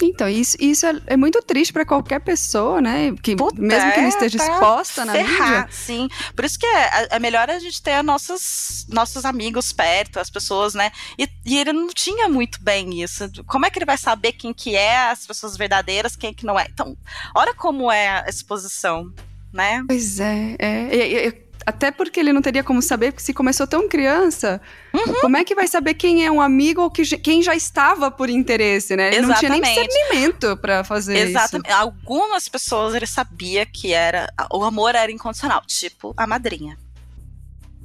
Então, 0.00 0.28
isso, 0.28 0.56
isso 0.60 0.86
é, 0.86 1.00
é 1.08 1.16
muito 1.16 1.42
triste 1.42 1.72
para 1.72 1.84
qualquer 1.84 2.20
pessoa, 2.20 2.80
né? 2.80 3.12
Que, 3.20 3.34
Puta, 3.34 3.60
mesmo 3.60 3.92
que 3.92 3.98
ele 3.98 4.08
esteja 4.08 4.38
exposta 4.38 5.04
na 5.04 5.12
ferrar, 5.12 5.62
mídia. 5.62 5.68
Sim, 5.72 6.08
por 6.36 6.44
isso 6.44 6.58
que 6.58 6.66
é, 6.66 7.08
é 7.10 7.18
melhor 7.18 7.50
a 7.50 7.58
gente 7.58 7.82
ter 7.82 8.02
nossos, 8.02 8.86
nossos 8.88 9.24
amigos 9.24 9.72
perto, 9.72 10.20
as 10.20 10.30
pessoas, 10.30 10.74
né? 10.74 10.92
E, 11.18 11.28
e, 11.44 11.58
ele 11.58 11.72
não 11.72 11.88
tinha 11.88 12.28
muito 12.28 12.62
bem 12.62 13.02
isso. 13.02 13.28
Como 13.46 13.66
é 13.66 13.70
que 13.70 13.78
ele 13.78 13.86
vai 13.86 13.98
saber 13.98 14.32
quem 14.32 14.54
que 14.54 14.76
é 14.76 15.10
as 15.10 15.26
pessoas 15.26 15.56
verdadeiras, 15.56 16.14
quem 16.14 16.32
que 16.32 16.46
não 16.46 16.58
é? 16.58 16.66
Então, 16.72 16.96
olha 17.34 17.54
como 17.54 17.90
é 17.90 18.08
a 18.08 18.28
exposição, 18.28 19.12
né? 19.52 19.82
Pois 19.88 20.20
é, 20.20 20.56
é, 20.60 20.96
é, 20.96 21.26
é 21.26 21.47
até 21.66 21.90
porque 21.90 22.18
ele 22.20 22.32
não 22.32 22.42
teria 22.42 22.64
como 22.64 22.80
saber, 22.80 23.12
porque 23.12 23.24
se 23.24 23.34
começou 23.34 23.66
tão 23.66 23.88
criança, 23.88 24.60
uhum. 24.92 25.20
como 25.20 25.36
é 25.36 25.44
que 25.44 25.54
vai 25.54 25.68
saber 25.68 25.94
quem 25.94 26.24
é 26.24 26.30
um 26.30 26.40
amigo 26.40 26.82
ou 26.82 26.90
que, 26.90 27.04
quem 27.18 27.42
já 27.42 27.54
estava 27.54 28.10
por 28.10 28.30
interesse, 28.30 28.96
né? 28.96 29.08
Ele 29.08 29.18
Exatamente. 29.18 29.50
não 29.50 29.60
tinha 29.60 29.74
nem 29.74 29.86
discernimento 29.86 30.56
para 30.56 30.84
fazer 30.84 31.28
Exatamente. 31.28 31.68
isso. 31.68 31.78
Algumas 31.78 32.48
pessoas 32.48 32.94
ele 32.94 33.06
sabia 33.06 33.66
que 33.66 33.92
era 33.92 34.32
o 34.52 34.62
amor 34.64 34.94
era 34.94 35.10
incondicional, 35.10 35.62
tipo 35.66 36.14
a 36.16 36.26
madrinha. 36.26 36.76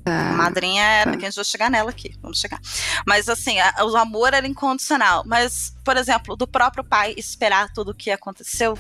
Tá. 0.04 0.32
A 0.32 0.34
madrinha 0.34 0.84
era, 0.84 1.12
tá. 1.12 1.18
que 1.18 1.26
a 1.26 1.30
gente 1.30 1.36
vai 1.38 1.46
chegar 1.46 1.72
nela 1.72 1.90
aqui, 1.90 2.14
vamos 2.22 2.40
chegar. 2.40 2.60
Mas 3.08 3.30
assim, 3.30 3.58
a, 3.60 3.86
o 3.86 3.96
amor 3.96 4.34
era 4.34 4.46
incondicional. 4.46 5.24
Mas, 5.26 5.74
por 5.84 5.96
exemplo, 5.96 6.36
do 6.36 6.46
próprio 6.46 6.84
pai 6.84 7.14
esperar 7.18 7.72
tudo 7.72 7.92
o 7.92 7.96
que 7.96 8.12
aconteceu, 8.12 8.78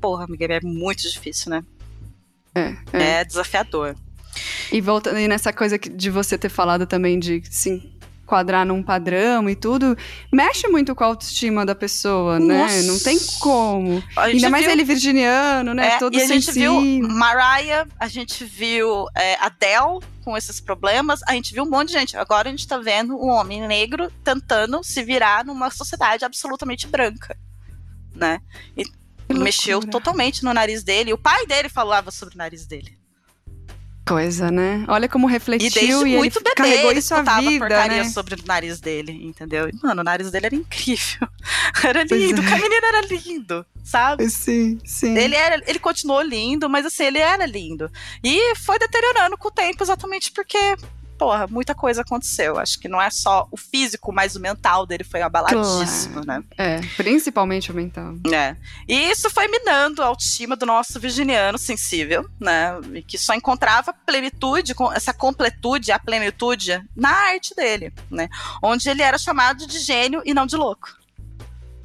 porra, 0.00 0.24
amiga, 0.24 0.46
é 0.46 0.60
muito 0.62 1.02
difícil, 1.02 1.50
né? 1.50 1.62
É, 2.54 2.76
é. 2.92 3.02
é 3.20 3.24
desafiador. 3.24 3.96
E 4.70 4.80
voltando 4.80 5.16
aí 5.16 5.28
nessa 5.28 5.52
coisa 5.52 5.78
de 5.78 6.10
você 6.10 6.38
ter 6.38 6.48
falado 6.48 6.86
também 6.86 7.18
de 7.18 7.42
se 7.50 7.92
enquadrar 8.32 8.64
num 8.64 8.82
padrão 8.82 9.48
e 9.50 9.54
tudo, 9.54 9.96
mexe 10.32 10.66
muito 10.68 10.94
com 10.94 11.04
a 11.04 11.08
autoestima 11.08 11.66
da 11.66 11.74
pessoa, 11.74 12.40
né? 12.40 12.62
Nossa. 12.62 12.76
né? 12.76 12.82
Não 12.84 12.98
tem 12.98 13.18
como. 13.38 14.02
Ainda 14.16 14.48
mais 14.48 14.64
viu... 14.64 14.72
ele 14.72 14.84
virginiano, 14.84 15.74
né? 15.74 15.88
É, 15.88 15.98
Todo 15.98 16.16
e 16.16 16.22
a 16.22 16.26
gente 16.26 16.50
viu 16.50 16.80
Mariah, 17.02 17.86
a 18.00 18.08
gente 18.08 18.42
viu 18.44 19.06
é, 19.14 19.34
Adele 19.34 20.00
com 20.24 20.34
esses 20.36 20.60
problemas, 20.60 21.20
a 21.26 21.32
gente 21.32 21.52
viu 21.52 21.64
um 21.64 21.68
monte 21.68 21.88
de 21.88 21.94
gente. 21.94 22.16
Agora 22.16 22.48
a 22.48 22.50
gente 22.50 22.66
tá 22.66 22.78
vendo 22.78 23.14
um 23.14 23.28
homem 23.28 23.66
negro 23.66 24.10
tentando 24.24 24.82
se 24.82 25.02
virar 25.02 25.44
numa 25.44 25.70
sociedade 25.70 26.24
absolutamente 26.24 26.86
branca, 26.86 27.36
né? 28.14 28.40
E 28.76 28.84
mexeu 29.34 29.80
totalmente 29.80 30.42
no 30.42 30.54
nariz 30.54 30.82
dele. 30.82 31.12
O 31.12 31.18
pai 31.18 31.46
dele 31.46 31.68
falava 31.68 32.10
sobre 32.10 32.34
o 32.34 32.38
nariz 32.38 32.66
dele 32.66 33.01
coisa, 34.06 34.50
né? 34.50 34.84
Olha 34.88 35.08
como 35.08 35.26
refletiu 35.26 36.06
e, 36.06 36.14
e 36.14 36.16
muito 36.16 36.38
ele 36.38 36.44
bebê, 36.44 36.54
carregou 36.56 36.90
ele 36.90 37.00
isso 37.00 37.14
a 37.14 37.22
vida, 37.22 37.58
porcaria 37.58 38.04
né? 38.04 38.08
sobre 38.08 38.34
o 38.34 38.38
nariz 38.46 38.80
dele, 38.80 39.12
entendeu? 39.24 39.68
E, 39.68 39.72
mano, 39.82 40.00
o 40.00 40.04
nariz 40.04 40.30
dele 40.30 40.46
era 40.46 40.54
incrível. 40.54 41.28
Era 41.84 42.04
lindo, 42.04 42.40
é. 42.40 42.44
o 42.44 42.60
menino 42.60 42.86
era 42.86 43.00
lindo, 43.02 43.66
sabe? 43.82 44.28
Sim, 44.30 44.78
sim. 44.84 45.16
Ele, 45.16 45.34
era, 45.34 45.60
ele 45.66 45.78
continuou 45.78 46.22
lindo, 46.22 46.68
mas 46.68 46.86
assim, 46.86 47.04
ele 47.04 47.18
era 47.18 47.44
lindo. 47.44 47.90
E 48.22 48.54
foi 48.56 48.78
deteriorando 48.78 49.36
com 49.36 49.48
o 49.48 49.50
tempo 49.50 49.82
exatamente 49.82 50.30
porque 50.30 50.76
porra, 51.22 51.46
muita 51.46 51.72
coisa 51.72 52.02
aconteceu. 52.02 52.58
Acho 52.58 52.80
que 52.80 52.88
não 52.88 53.00
é 53.00 53.08
só 53.08 53.46
o 53.50 53.56
físico, 53.56 54.12
mas 54.12 54.34
o 54.34 54.40
mental 54.40 54.84
dele 54.84 55.04
foi 55.04 55.22
abaladíssimo, 55.22 56.24
claro. 56.24 56.26
né? 56.26 56.44
É, 56.58 56.80
principalmente 56.96 57.70
o 57.70 57.74
mental. 57.74 58.14
É. 58.32 58.56
E 58.88 59.08
isso 59.08 59.30
foi 59.30 59.46
minando 59.46 60.02
a 60.02 60.06
autoestima 60.06 60.56
do 60.56 60.66
nosso 60.66 60.98
virginiano 60.98 61.56
sensível, 61.58 62.28
né? 62.40 62.72
E 62.94 63.02
que 63.02 63.16
só 63.16 63.34
encontrava 63.34 63.92
plenitude, 63.92 64.74
essa 64.94 65.14
completude, 65.14 65.92
a 65.92 65.98
plenitude 65.98 66.84
na 66.96 67.10
arte 67.10 67.54
dele, 67.54 67.92
né? 68.10 68.28
Onde 68.60 68.90
ele 68.90 69.02
era 69.02 69.16
chamado 69.16 69.64
de 69.64 69.78
gênio 69.78 70.22
e 70.24 70.34
não 70.34 70.44
de 70.44 70.56
louco. 70.56 70.88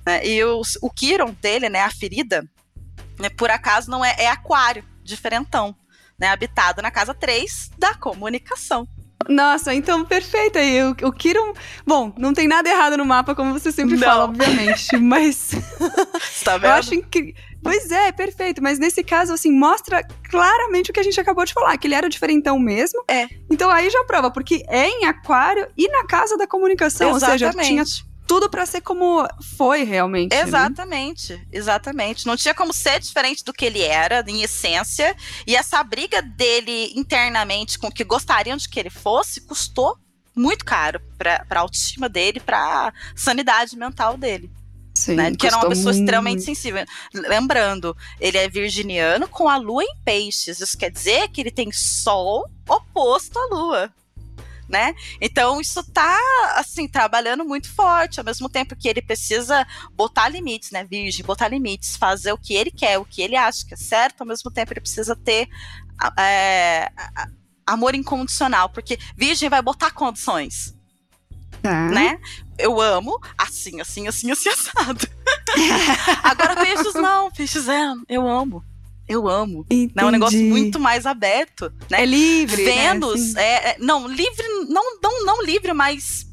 Né? 0.04 0.26
E 0.26 0.44
o, 0.44 0.62
o 0.82 0.90
Kiron 0.90 1.36
dele, 1.40 1.70
né, 1.70 1.82
a 1.82 1.92
ferida, 1.92 2.48
né, 3.20 3.30
por 3.30 3.52
acaso 3.52 3.92
não 3.92 4.04
é, 4.04 4.16
é 4.18 4.30
aquário, 4.30 4.84
diferentão. 5.04 5.76
Né, 6.20 6.30
habitado 6.30 6.82
na 6.82 6.90
casa 6.90 7.14
3 7.14 7.70
da 7.78 7.94
comunicação. 7.94 8.88
Nossa, 9.28 9.74
então 9.74 10.06
perfeito 10.06 10.58
aí. 10.58 10.84
O, 10.84 10.96
o 11.04 11.12
Kiron. 11.12 11.54
Bom, 11.86 12.14
não 12.18 12.34
tem 12.34 12.48
nada 12.48 12.70
errado 12.70 12.98
no 12.98 13.06
mapa, 13.06 13.36
como 13.36 13.52
você 13.52 13.72
sempre 13.72 13.96
não. 13.96 14.08
fala, 14.08 14.24
obviamente. 14.26 14.96
Mas. 14.98 15.52
tá 16.44 16.58
vendo? 16.58 16.66
Eu 16.66 16.76
acho 16.76 16.96
incrível. 16.96 17.34
Pois 17.62 17.92
é, 17.92 18.12
perfeito. 18.12 18.62
Mas 18.62 18.80
nesse 18.80 19.04
caso, 19.04 19.34
assim, 19.34 19.52
mostra 19.52 20.06
claramente 20.30 20.92
o 20.92 20.94
que 20.94 21.00
a 21.00 21.04
gente 21.04 21.20
acabou 21.20 21.44
de 21.44 21.54
falar, 21.54 21.78
que 21.78 21.88
ele 21.88 21.96
era 21.96 22.08
diferentão 22.08 22.58
mesmo. 22.60 23.04
É. 23.10 23.28
Então 23.50 23.70
aí 23.70 23.90
já 23.90 24.04
prova, 24.06 24.32
porque 24.32 24.64
é 24.68 24.88
em 24.88 25.06
aquário 25.06 25.68
e 25.76 25.90
na 25.90 26.06
casa 26.06 26.38
da 26.38 26.48
comunicação. 26.48 27.16
Exatamente. 27.16 27.44
Ou 27.44 27.52
seja, 27.52 27.68
tinha 27.68 27.84
tudo 28.28 28.50
para 28.50 28.66
ser 28.66 28.82
como 28.82 29.26
foi 29.58 29.84
realmente. 29.84 30.36
Né? 30.36 30.42
Exatamente, 30.42 31.34
né? 31.34 31.46
exatamente. 31.52 32.28
Não 32.28 32.36
tinha 32.36 32.54
como 32.54 32.74
ser 32.74 33.00
diferente 33.00 33.44
do 33.44 33.54
que 33.54 33.66
ele 33.66 33.82
era, 33.82 34.24
em 34.28 34.44
essência. 34.44 35.16
E 35.48 35.56
essa 35.56 35.82
briga 35.84 36.22
dele 36.22 36.92
internamente 36.96 37.80
com 37.80 37.88
o 37.88 37.92
que 37.92 38.04
gostariam 38.04 38.58
de 38.58 38.68
que 38.68 38.80
ele 38.80 38.90
fosse 38.90 39.42
custou 39.42 39.98
muito 40.36 40.66
caro 40.66 41.02
para 41.18 41.46
a 41.50 41.60
autoestima 41.60 42.08
dele, 42.08 42.40
para 42.40 42.88
a 42.88 42.94
sanidade 43.16 43.76
mental 43.76 44.18
dele. 44.18 44.52
Sim, 44.94 45.16
né? 45.16 45.36
Que 45.36 45.48
era 45.48 45.58
uma 45.58 45.70
pessoa 45.70 45.94
muito. 45.94 46.00
extremamente 46.00 46.42
sensível. 46.42 46.84
Lembrando, 47.14 47.96
ele 48.20 48.38
é 48.38 48.50
virginiano 48.50 49.28
com 49.28 49.48
a 49.48 49.58
lua 49.58 49.84
em 49.84 49.96
peixes. 50.04 50.60
Isso 50.60 50.78
quer 50.78 50.92
dizer 50.92 51.30
que 51.30 51.42
ele 51.42 51.52
tem 51.52 51.72
sol 51.72 52.50
oposto 52.68 53.38
à 53.38 53.46
lua 53.46 53.94
né? 54.68 54.94
Então 55.22 55.62
isso 55.62 55.84
tá 55.92 56.20
assim 56.56 56.88
trabalhando 56.88 57.46
muito 57.46 57.72
forte, 57.74 58.20
ao 58.20 58.26
mesmo 58.26 58.50
tempo 58.50 58.76
que 58.76 58.88
ele 58.88 59.02
precisa 59.02 59.66
botar 59.94 60.30
limites, 60.30 60.72
né, 60.72 60.84
virgem, 60.84 61.26
botar 61.26 61.48
limites, 61.48 61.96
fazer 61.96 62.32
o 62.32 62.38
que 62.38 62.54
ele 62.54 62.72
quer, 62.72 62.98
o 62.98 63.06
que 63.06 63.22
ele 63.22 63.36
acha 63.36 63.66
que 63.66 63.74
é 63.74 63.78
certo, 63.78 64.22
ao 64.22 64.28
mesmo 64.28 64.52
tempo 64.52 64.74
ele 64.74 64.82
precisa 64.82 65.16
ter 65.16 65.48
é, 66.18 66.92
amor 67.66 67.96
incondicional, 67.96 68.70
porque 68.70 69.00
virgem 69.16 69.50
vai 69.50 69.62
botar 69.62 69.92
condições. 69.92 70.76
Tá. 71.62 71.90
Né? 71.90 72.20
Eu 72.58 72.80
amo 72.80 73.20
assim, 73.38 73.82
assim, 73.82 74.08
assim, 74.08 74.32
assim, 74.32 74.50
assado. 74.50 75.08
Agora, 76.24 76.56
peixes 76.56 76.94
não, 76.94 77.32
peixes 77.32 77.68
é, 77.68 77.94
eu 78.10 78.28
amo 78.28 78.64
eu 79.08 79.28
amo. 79.28 79.66
Né? 79.72 79.90
É 79.96 80.06
um 80.06 80.12
negócio 80.12 80.40
muito 80.40 80.80
mais 80.80 81.06
aberto. 81.06 81.72
Né? 81.90 82.02
É 82.02 82.06
livre. 82.06 82.64
Vênus, 82.64 83.34
né? 83.34 83.44
é, 83.44 83.70
é, 83.70 83.76
não, 83.80 84.08
livre, 84.08 84.46
não, 84.70 85.00
não, 85.02 85.26
não 85.26 85.44
livre, 85.44 85.74
mas 85.74 86.28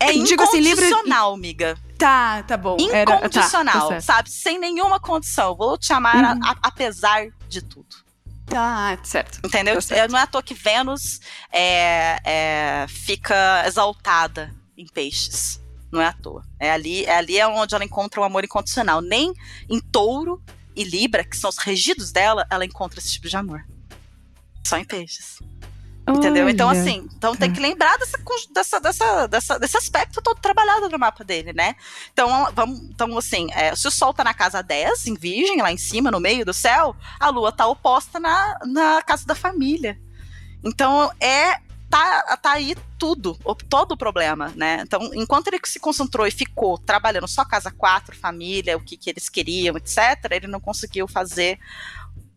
é 0.00 0.12
Digo 0.12 0.32
incondicional, 0.32 0.48
assim, 0.48 0.60
livre... 0.60 1.12
amiga. 1.14 1.78
Tá, 1.96 2.42
tá 2.42 2.56
bom. 2.56 2.76
Incondicional, 2.80 3.76
Era, 3.76 3.88
tá, 3.88 3.94
tá 3.94 4.00
sabe? 4.00 4.30
Sem 4.30 4.58
nenhuma 4.58 4.98
condição. 4.98 5.56
Vou 5.56 5.78
te 5.78 5.86
chamar 5.86 6.36
uhum. 6.36 6.44
a, 6.44 6.56
apesar 6.62 7.28
de 7.48 7.62
tudo. 7.62 8.02
Tá, 8.46 8.98
certo. 9.04 9.38
Entendeu? 9.44 9.76
Tá 9.76 9.80
certo. 9.80 10.10
Não 10.10 10.18
é 10.18 10.22
à 10.22 10.26
toa 10.26 10.42
que 10.42 10.54
Vênus 10.54 11.20
é, 11.52 12.18
é, 12.24 12.86
fica 12.88 13.62
exaltada 13.64 14.52
em 14.76 14.84
peixes. 14.86 15.60
Não 15.92 16.00
é 16.00 16.06
à 16.06 16.12
toa. 16.12 16.42
É 16.58 16.72
ali, 16.72 17.04
é 17.04 17.16
ali 17.16 17.42
onde 17.44 17.74
ela 17.74 17.84
encontra 17.84 18.18
o 18.18 18.24
um 18.24 18.26
amor 18.26 18.44
incondicional. 18.44 19.00
Nem 19.00 19.32
em 19.70 19.78
touro 19.78 20.42
e 20.74 20.84
Libra, 20.84 21.24
que 21.24 21.36
são 21.36 21.50
os 21.50 21.58
regidos 21.58 22.12
dela, 22.12 22.46
ela 22.50 22.64
encontra 22.64 22.98
esse 22.98 23.12
tipo 23.12 23.28
de 23.28 23.36
amor. 23.36 23.64
Só 24.64 24.78
em 24.78 24.84
peixes. 24.84 25.38
Entendeu? 26.08 26.48
Então, 26.48 26.68
Olha. 26.68 26.78
Então, 26.78 26.92
assim, 26.92 27.08
então 27.16 27.36
tem 27.36 27.52
que 27.52 27.60
lembrar 27.60 27.96
dessa, 27.96 28.18
dessa, 28.52 28.80
dessa, 28.80 29.26
dessa, 29.28 29.58
desse 29.58 29.76
aspecto 29.76 30.20
todo 30.20 30.40
trabalhado 30.40 30.88
no 30.88 30.98
mapa 30.98 31.22
dele, 31.22 31.52
né? 31.52 31.76
Então, 32.12 32.48
vamos, 32.52 32.80
então 32.90 33.16
assim, 33.16 33.46
é, 33.52 33.74
se 33.76 33.86
o 33.86 33.90
Sol 33.90 34.12
tá 34.12 34.24
na 34.24 34.34
casa 34.34 34.62
10, 34.62 35.06
em 35.06 35.14
Virgem, 35.14 35.62
lá 35.62 35.70
em 35.70 35.76
cima, 35.76 36.10
no 36.10 36.18
meio 36.18 36.44
do 36.44 36.52
céu, 36.52 36.96
a 37.20 37.28
Lua 37.30 37.52
tá 37.52 37.68
oposta 37.68 38.18
na, 38.18 38.58
na 38.66 39.02
casa 39.02 39.24
da 39.24 39.34
família. 39.34 39.96
Então, 40.64 41.12
é 41.20 41.60
tá, 41.92 42.38
tá 42.38 42.52
aí 42.52 42.74
tudo, 42.98 43.38
todo 43.68 43.92
o 43.92 43.96
problema, 43.98 44.50
né? 44.56 44.80
Então, 44.80 45.10
enquanto 45.12 45.48
ele 45.48 45.60
se 45.62 45.78
concentrou 45.78 46.26
e 46.26 46.30
ficou 46.30 46.78
trabalhando 46.78 47.28
só 47.28 47.44
casa 47.44 47.70
quatro, 47.70 48.16
família, 48.16 48.78
o 48.78 48.80
que, 48.80 48.96
que 48.96 49.10
eles 49.10 49.28
queriam, 49.28 49.76
etc., 49.76 49.98
ele 50.30 50.46
não 50.46 50.58
conseguiu 50.58 51.06
fazer 51.06 51.58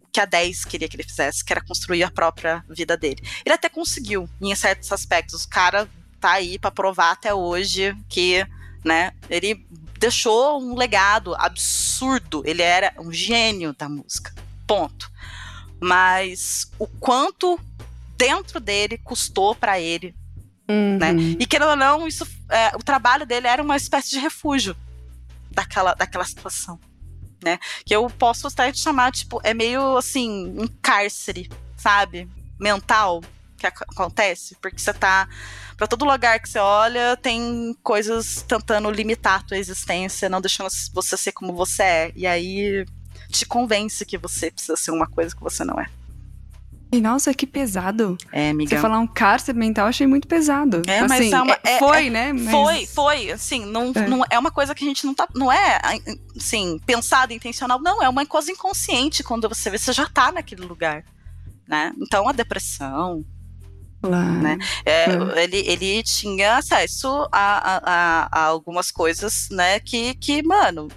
o 0.04 0.08
que 0.12 0.20
a 0.20 0.26
10 0.26 0.66
queria 0.66 0.90
que 0.90 0.98
ele 0.98 1.04
fizesse, 1.04 1.44
que 1.44 1.54
era 1.54 1.64
construir 1.64 2.04
a 2.04 2.12
própria 2.12 2.66
vida 2.70 2.98
dele. 2.98 3.24
Ele 3.46 3.56
até 3.56 3.70
conseguiu, 3.70 4.30
em 4.42 4.54
certos 4.56 4.92
aspectos. 4.92 5.46
O 5.46 5.50
cara 5.50 5.88
tá 6.20 6.32
aí 6.32 6.60
para 6.60 6.70
provar 6.70 7.12
até 7.12 7.34
hoje 7.34 7.96
que, 8.10 8.46
né, 8.84 9.14
ele 9.30 9.66
deixou 9.98 10.62
um 10.62 10.76
legado 10.76 11.34
absurdo. 11.36 12.44
Ele 12.46 12.62
era 12.62 12.94
um 13.00 13.10
gênio 13.10 13.74
da 13.74 13.88
música. 13.88 14.34
Ponto. 14.68 15.10
Mas 15.80 16.70
o 16.78 16.88
quanto 16.88 17.58
dentro 18.18 18.60
dele 18.60 18.98
custou 18.98 19.56
para 19.56 19.80
ele. 19.80 20.16
Uhum. 20.68 20.98
Né? 20.98 21.14
E 21.40 21.46
querendo 21.46 21.70
ou 21.70 21.76
não, 21.76 22.08
isso, 22.08 22.28
é, 22.50 22.76
o 22.76 22.80
trabalho 22.80 23.26
dele 23.26 23.48
era 23.48 23.62
uma 23.62 23.76
espécie 23.76 24.10
de 24.10 24.20
refúgio 24.20 24.76
daquela, 25.52 25.94
daquela 25.94 26.26
situação. 26.26 26.80
Né? 27.44 27.60
Que 27.86 27.96
eu 27.96 28.10
posso 28.10 28.48
até 28.48 28.72
te 28.72 28.80
chamar, 28.80 29.12
tipo, 29.12 29.40
é 29.44 29.54
meio 29.54 29.98
assim, 29.98 30.54
um 30.58 30.68
cárcere, 30.82 31.50
sabe? 31.78 32.28
Mental 32.60 33.22
que 33.58 33.68
acontece, 33.68 34.56
porque 34.62 34.80
você 34.80 34.94
tá. 34.94 35.28
Para 35.78 35.88
todo 35.88 36.06
lugar 36.06 36.40
que 36.40 36.48
você 36.48 36.60
olha, 36.60 37.18
tem 37.18 37.76
coisas 37.84 38.42
tentando 38.48 38.90
limitar 38.90 39.40
a 39.40 39.44
tua 39.44 39.58
existência, 39.58 40.30
não 40.30 40.40
deixando 40.40 40.70
você 40.94 41.18
ser 41.18 41.34
como 41.34 41.54
você 41.54 41.84
é. 41.84 42.12
E 42.16 42.26
aí 42.26 42.86
te 43.30 43.46
convence 43.46 44.06
que 44.06 44.18
você 44.18 44.50
precisa 44.50 44.78
ser 44.78 44.92
uma 44.92 45.08
coisa 45.08 45.36
que 45.36 45.42
você 45.42 45.64
não 45.66 45.80
é. 45.80 45.88
E 46.92 47.02
nossa, 47.02 47.34
que 47.34 47.46
pesado. 47.48 48.18
É, 48.32 48.52
amiga. 48.52 48.70
Você 48.76 48.82
falar 48.82 49.00
um 49.00 49.08
cárcere 49.08 49.58
mental, 49.58 49.88
achei 49.88 50.08
muito 50.08 50.28
pesado. 50.28 50.82
É, 50.88 51.00
assim, 51.00 51.08
mas 51.08 51.34
é 51.34 51.42
uma, 51.42 51.60
é, 51.64 51.80
foi, 51.80 52.08
é, 52.08 52.10
né? 52.10 52.34
Mas... 52.34 52.52
Foi, 52.52 52.86
foi. 52.86 53.32
Assim, 53.32 53.66
não 53.66 53.92
é. 53.94 54.08
não 54.08 54.24
é 54.30 54.40
uma 54.40 54.52
coisa 54.52 54.74
que 54.74 54.84
a 54.84 54.88
gente 54.88 55.06
não 55.06 55.14
tá. 55.14 55.28
Não 55.36 55.52
é, 55.52 55.80
assim, 56.38 56.80
pensada, 56.86 57.34
intencional. 57.34 57.82
Não, 57.82 58.02
é 58.02 58.08
uma 58.08 58.26
coisa 58.26 58.52
inconsciente 58.52 59.24
quando 59.24 59.50
você 59.50 59.70
vê, 59.70 59.78
você 59.78 59.92
já 59.92 60.08
tá 60.08 60.32
naquele 60.32 60.64
lugar. 60.64 61.04
né? 61.68 61.92
Então 62.00 62.30
a 62.30 62.32
depressão, 62.32 63.26
Claro. 64.02 64.42
né? 64.42 64.58
É, 64.86 65.06
ele, 65.42 65.58
ele 65.58 66.04
tinha 66.04 66.58
acesso 66.58 67.28
a, 67.32 67.80
a, 67.82 68.30
a, 68.32 68.46
algumas 68.46 68.92
coisas, 68.92 69.50
né, 69.50 69.80
que, 69.80 70.14
que, 70.16 70.44
mano, 70.44 70.88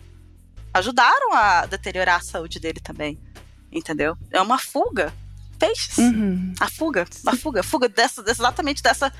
ajudaram 0.74 1.32
a 1.32 1.64
deteriorar 1.66 2.16
a 2.16 2.22
saúde 2.22 2.60
dele 2.60 2.80
também. 2.80 3.18
Entendeu? 3.72 4.16
É 4.30 4.40
uma 4.40 4.58
fuga. 4.58 5.12
Peixes. 5.58 5.98
Uhum. 5.98 6.52
A 6.60 6.68
fuga. 6.68 7.06
A 7.26 7.36
fuga. 7.36 7.60
A 7.60 7.62
fuga 7.64 7.88
dessa, 7.88 8.22
exatamente 8.26 8.82
dessa, 8.82 9.12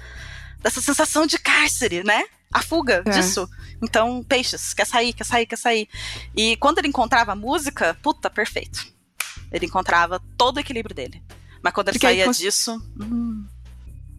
dessa 0.60 0.80
sensação 0.80 1.26
de 1.26 1.38
cárcere, 1.38 2.04
né? 2.04 2.24
A 2.52 2.62
fuga 2.62 3.02
É. 3.06 3.10
disso. 3.10 3.48
Então, 3.82 4.22
peixes, 4.24 4.72
quer 4.74 4.86
sair, 4.86 5.12
quer 5.12 5.24
sair, 5.24 5.46
quer 5.46 5.56
sair. 5.58 5.88
E 6.36 6.56
quando 6.56 6.78
ele 6.78 6.88
encontrava 6.88 7.32
a 7.32 7.36
música, 7.36 7.96
puta, 8.02 8.30
perfeito. 8.30 8.86
Ele 9.52 9.66
encontrava 9.66 10.20
todo 10.36 10.56
o 10.56 10.60
equilíbrio 10.60 10.94
dele. 10.94 11.22
Mas 11.62 11.72
quando 11.72 11.88
ele 11.88 11.94
Porque 11.98 12.06
aí 12.06 12.14
saía 12.16 12.24
cons- 12.26 12.38
disso. 12.38 12.80
hum, 13.00 13.46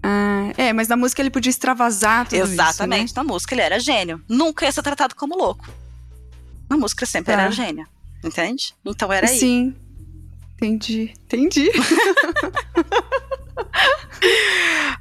Ah, 0.02 0.52
é, 0.58 0.72
mas 0.72 0.88
na 0.88 0.96
música 0.96 1.22
ele 1.22 1.30
podia 1.30 1.50
extravasar 1.50 2.26
tudo 2.28 2.36
exatamente. 2.42 3.08
isso, 3.08 3.16
Na 3.18 3.24
música 3.24 3.54
ele 3.54 3.62
era 3.62 3.80
gênio. 3.80 4.24
Nunca 4.30 4.66
ia 4.66 4.72
ser 4.72 4.82
tratado 4.82 5.14
como 5.16 5.36
louco. 5.38 5.68
Na 6.70 6.78
música 6.78 7.04
ele 7.04 7.12
sempre 7.12 7.34
Tá. 7.36 7.42
era 7.42 7.52
gênio. 7.52 7.86
Entende? 8.24 8.74
Então 8.86 9.12
era 9.12 9.26
né? 9.28 9.34
aí. 9.34 9.40
Sim. 9.40 9.76
Entendi. 10.62 11.13
Entendi. 11.25 11.72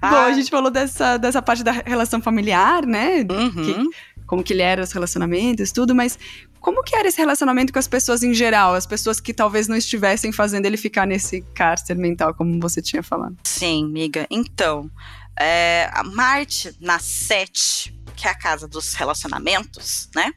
Bom, 0.00 0.06
Ah, 0.16 0.26
a 0.26 0.32
gente 0.32 0.50
falou 0.50 0.70
dessa, 0.70 1.16
dessa 1.16 1.42
parte 1.42 1.64
da 1.64 1.72
relação 1.72 2.20
familiar, 2.22 2.86
né? 2.86 3.26
uhum. 3.28 3.90
Como 4.26 4.44
que 4.44 4.52
ele 4.52 4.62
era 4.62 4.82
os 4.82 4.92
relacionamentos, 4.92 5.72
tudo, 5.72 5.94
mas 5.94 6.18
como 6.60 6.82
que 6.84 6.94
era 6.94 7.08
esse 7.08 7.18
relacionamento 7.18 7.72
com 7.72 7.78
as 7.78 7.88
pessoas 7.88 8.22
em 8.22 8.34
geral? 8.34 8.74
As 8.74 8.86
pessoas 8.86 9.18
que 9.20 9.32
talvez 9.32 9.66
não 9.66 9.76
estivessem 9.76 10.30
fazendo 10.32 10.66
ele 10.66 10.76
ficar 10.76 11.06
nesse 11.06 11.40
cárcere 11.54 11.98
mental, 11.98 12.34
como 12.34 12.60
você 12.60 12.82
tinha 12.82 13.02
falado. 13.02 13.36
Sim, 13.42 13.88
miga. 13.88 14.26
Então, 14.30 14.90
é, 15.38 15.88
a 15.92 16.04
Marte 16.04 16.76
na 16.80 16.98
Sete, 16.98 17.98
que 18.14 18.28
é 18.28 18.30
a 18.30 18.34
casa 18.34 18.68
dos 18.68 18.92
relacionamentos, 18.94 20.08
né? 20.14 20.30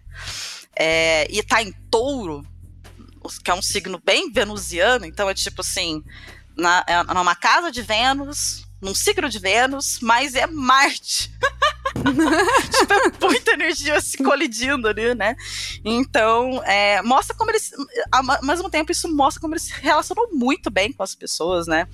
É, 0.76 1.28
e 1.30 1.44
tá 1.44 1.62
em 1.62 1.74
touro, 1.92 2.44
que 3.40 3.52
é 3.52 3.54
um 3.54 3.62
signo 3.62 4.02
bem 4.04 4.32
venusiano, 4.32 5.06
então 5.06 5.30
é 5.30 5.34
tipo 5.34 5.62
assim, 5.62 6.04
na, 6.58 6.84
é 6.88 7.04
numa 7.14 7.36
casa 7.36 7.72
de 7.72 7.82
Vênus, 7.82 8.66
num 8.82 8.96
signo 8.96 9.30
de 9.30 9.38
Vênus, 9.38 10.00
mas 10.02 10.34
é 10.34 10.48
Marte. 10.48 11.32
tipo, 11.94 12.94
é 12.94 13.28
muita 13.28 13.52
energia 13.52 14.02
se 14.02 14.18
colidindo 14.18 14.88
ali, 14.88 15.14
né? 15.14 15.36
Então, 15.86 16.62
é, 16.64 17.02
mostra 17.04 17.36
como 17.36 17.52
eles. 17.52 17.72
Ao 18.12 18.24
mesmo 18.42 18.70
tempo, 18.70 18.92
isso 18.92 19.14
mostra 19.14 19.40
como 19.40 19.54
eles 19.54 19.64
se 19.64 19.74
relacionam 19.74 20.30
muito 20.32 20.72
bem 20.72 20.92
com 20.92 21.04
as 21.04 21.14
pessoas, 21.14 21.68
né? 21.68 21.88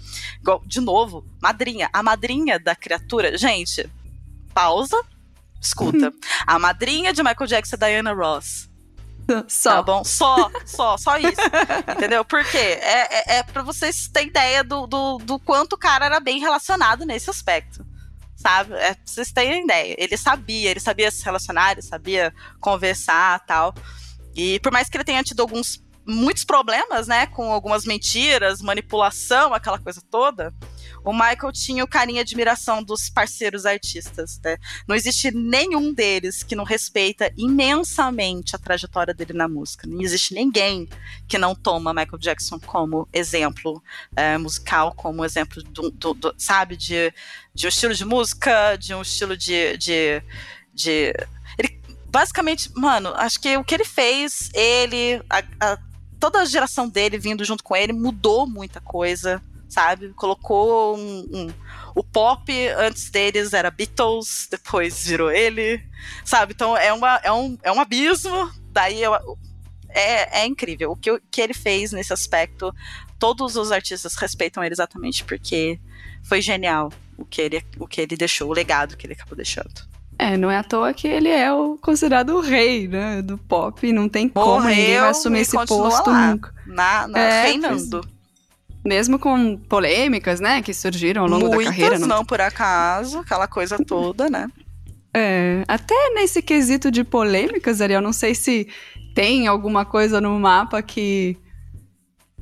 De 0.65 0.79
novo, 0.79 1.25
madrinha. 1.41 1.89
A 1.91 2.01
madrinha 2.01 2.57
da 2.57 2.75
criatura. 2.75 3.37
Gente, 3.37 3.89
pausa. 4.53 4.97
Escuta. 5.59 6.13
A 6.45 6.57
madrinha 6.57 7.11
de 7.11 7.21
Michael 7.21 7.47
Jackson 7.47 7.75
é 7.75 7.79
Diana 7.79 8.13
Ross. 8.13 8.69
Só. 9.47 9.75
Tá 9.75 9.81
bom? 9.83 10.03
Só, 10.03 10.51
só, 10.65 10.97
só 10.97 11.17
isso. 11.17 11.41
Entendeu? 11.95 12.23
Por 12.23 12.43
quê? 12.45 12.57
É, 12.57 13.35
é, 13.35 13.37
é 13.37 13.43
pra 13.43 13.61
vocês 13.61 14.07
terem 14.07 14.29
ideia 14.29 14.63
do, 14.63 14.87
do, 14.87 15.17
do 15.17 15.39
quanto 15.39 15.73
o 15.73 15.77
cara 15.77 16.05
era 16.05 16.19
bem 16.19 16.39
relacionado 16.39 17.05
nesse 17.05 17.29
aspecto. 17.29 17.85
Sabe? 18.35 18.73
É 18.75 18.93
pra 18.93 19.03
vocês 19.05 19.31
terem 19.31 19.63
ideia. 19.63 19.95
Ele 19.97 20.15
sabia, 20.15 20.71
ele 20.71 20.79
sabia 20.79 21.11
se 21.11 21.23
relacionar, 21.23 21.73
ele 21.73 21.81
sabia 21.81 22.33
conversar 22.59 23.45
tal. 23.45 23.73
E 24.35 24.59
por 24.59 24.71
mais 24.71 24.89
que 24.89 24.95
ele 24.97 25.03
tenha 25.03 25.23
tido 25.23 25.41
alguns 25.41 25.83
muitos 26.07 26.45
problemas, 26.45 27.07
né, 27.07 27.27
com 27.27 27.51
algumas 27.51 27.85
mentiras, 27.85 28.61
manipulação, 28.61 29.53
aquela 29.53 29.77
coisa 29.77 30.01
toda, 30.09 30.53
o 31.03 31.11
Michael 31.13 31.51
tinha 31.53 31.83
o 31.83 31.87
carinho 31.87 32.17
e 32.17 32.21
admiração 32.21 32.83
dos 32.83 33.09
parceiros 33.09 33.65
artistas, 33.65 34.39
né? 34.43 34.57
Não 34.87 34.95
existe 34.95 35.31
nenhum 35.31 35.93
deles 35.93 36.43
que 36.43 36.55
não 36.55 36.63
respeita 36.63 37.31
imensamente 37.37 38.55
a 38.55 38.59
trajetória 38.59 39.13
dele 39.13 39.33
na 39.33 39.47
música. 39.47 39.87
Não 39.87 40.01
existe 40.01 40.33
ninguém 40.33 40.87
que 41.27 41.37
não 41.37 41.55
toma 41.55 41.93
Michael 41.93 42.17
Jackson 42.17 42.59
como 42.59 43.07
exemplo 43.13 43.81
é, 44.15 44.37
musical, 44.37 44.93
como 44.95 45.23
exemplo 45.23 45.61
do, 45.63 45.89
do- 45.91 46.13
do- 46.13 46.35
sabe, 46.37 46.75
de, 46.75 47.13
de 47.53 47.65
um 47.67 47.69
estilo 47.69 47.93
de 47.93 48.03
música, 48.05 48.75
de 48.75 48.93
um 48.93 49.01
estilo 49.01 49.37
de, 49.37 49.77
de, 49.77 50.21
de 50.73 51.13
basicamente, 52.09 52.71
mano, 52.75 53.13
acho 53.15 53.39
que 53.39 53.55
o 53.57 53.63
que 53.63 53.75
ele 53.75 53.85
fez, 53.85 54.49
ele, 54.53 55.21
a- 55.29 55.43
a- 55.59 55.79
toda 56.19 56.41
a 56.41 56.45
geração 56.45 56.87
dele 56.89 57.17
vindo 57.17 57.43
junto 57.45 57.63
com 57.63 57.75
ele 57.75 57.93
mudou 57.93 58.47
muita 58.47 58.79
coisa, 58.81 59.41
sabe? 59.69 60.09
Colocou 60.13 60.97
um, 60.97 61.25
um- 61.31 61.53
o 61.95 62.03
pop 62.03 62.51
antes 62.77 63.09
deles 63.09 63.53
era 63.53 63.71
Beatles, 63.71 64.47
depois 64.51 65.05
virou 65.05 65.31
ele, 65.31 65.83
sabe? 66.23 66.53
Então 66.53 66.77
é, 66.77 66.93
uma, 66.93 67.15
é, 67.23 67.31
um, 67.31 67.57
é 67.63 67.71
um 67.71 67.79
abismo. 67.81 68.51
Daí 68.71 69.01
eu, 69.01 69.13
é, 69.89 70.41
é 70.41 70.45
incrível 70.45 70.91
o 70.91 70.95
que, 70.95 71.19
que 71.31 71.41
ele 71.41 71.53
fez 71.53 71.91
nesse 71.91 72.13
aspecto. 72.13 72.73
Todos 73.17 73.55
os 73.55 73.71
artistas 73.71 74.13
respeitam 74.15 74.63
ele 74.63 74.73
exatamente 74.73 75.23
porque 75.23 75.79
foi 76.23 76.39
genial 76.41 76.91
o 77.17 77.25
que 77.25 77.41
ele, 77.41 77.65
o 77.79 77.87
que 77.87 78.01
ele 78.01 78.15
deixou, 78.15 78.49
o 78.49 78.53
legado 78.53 78.95
que 78.95 79.07
ele 79.07 79.13
acabou 79.13 79.35
deixando. 79.35 79.87
É, 80.19 80.35
não 80.35 80.49
é 80.49 80.57
à 80.57 80.63
toa 80.63 80.93
que 80.93 81.07
ele 81.07 81.29
é 81.29 81.51
o 81.53 81.77
considerado 81.77 82.31
o 82.35 82.41
rei, 82.41 82.87
né, 82.87 83.21
do 83.21 83.37
pop. 83.37 83.91
Não 83.93 84.09
tem 84.09 84.27
como 84.27 84.61
ninguém 84.61 84.75
vai 84.75 84.93
Morreu 84.95 85.05
assumir 85.05 85.39
esse 85.41 85.55
posto 85.65 86.09
lá. 86.09 86.31
nunca. 86.31 86.53
Na, 86.65 87.07
na 87.07 87.19
É, 87.19 87.41
reinando. 87.43 88.01
Mesmo 88.83 89.19
com 89.19 89.57
polêmicas, 89.57 90.39
né, 90.39 90.61
que 90.61 90.73
surgiram 90.73 91.23
ao 91.23 91.29
longo 91.29 91.47
Muitas, 91.47 91.65
da 91.65 91.71
carreira. 91.71 91.99
não 91.99 92.25
por 92.25 92.41
acaso, 92.41 93.19
aquela 93.19 93.47
coisa 93.47 93.77
toda, 93.85 94.29
né? 94.29 94.47
É, 95.13 95.63
até 95.67 95.95
nesse 96.13 96.41
quesito 96.41 96.89
de 96.91 97.03
polêmicas, 97.03 97.81
Ariel, 97.81 98.01
não 98.01 98.13
sei 98.13 98.33
se 98.33 98.67
tem 99.13 99.47
alguma 99.47 99.83
coisa 99.85 100.19
no 100.21 100.39
mapa 100.39 100.81
que. 100.81 101.37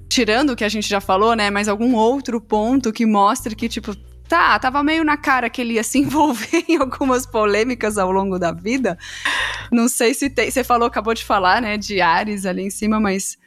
Tirando 0.09 0.51
o 0.51 0.55
que 0.55 0.63
a 0.63 0.69
gente 0.69 0.87
já 0.87 1.01
falou, 1.01 1.35
né? 1.35 1.49
Mas 1.49 1.67
algum 1.67 1.95
outro 1.95 2.39
ponto 2.39 2.93
que 2.93 3.05
mostre 3.05 3.55
que, 3.55 3.67
tipo, 3.67 3.95
tá, 4.27 4.57
tava 4.59 4.83
meio 4.83 5.03
na 5.03 5.17
cara 5.17 5.49
que 5.49 5.61
ele 5.61 5.73
ia 5.75 5.83
se 5.83 5.99
envolver 5.99 6.65
em 6.67 6.77
algumas 6.77 7.25
polêmicas 7.25 7.97
ao 7.97 8.11
longo 8.11 8.37
da 8.37 8.51
vida. 8.51 8.97
Não 9.71 9.87
sei 9.87 10.13
se 10.13 10.29
tem. 10.29 10.49
Você 10.51 10.63
falou, 10.63 10.87
acabou 10.87 11.13
de 11.13 11.23
falar, 11.23 11.61
né, 11.61 11.77
de 11.77 12.01
Ares 12.01 12.45
ali 12.45 12.63
em 12.63 12.69
cima, 12.69 12.99
mas. 12.99 13.37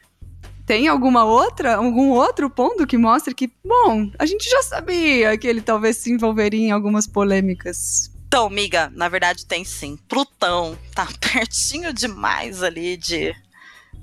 Tem 0.65 0.87
alguma 0.87 1.23
outra, 1.23 1.77
algum 1.77 2.09
outro 2.09 2.47
ponto 2.47 2.85
que 2.85 2.95
mostre 2.95 3.33
que, 3.33 3.51
bom, 3.65 4.11
a 4.19 4.25
gente 4.27 4.47
já 4.47 4.61
sabia 4.61 5.35
que 5.35 5.47
ele 5.47 5.61
talvez 5.61 5.97
se 5.97 6.11
envolveria 6.11 6.67
em 6.67 6.69
algumas 6.69 7.07
polêmicas 7.07 8.11
Então, 8.27 8.47
miga, 8.51 8.91
na 8.93 9.09
verdade 9.09 9.47
tem 9.47 9.65
sim. 9.65 9.97
Plutão 10.07 10.77
tá 10.93 11.07
pertinho 11.33 11.91
demais 11.91 12.61
ali 12.61 12.95
de, 12.95 13.35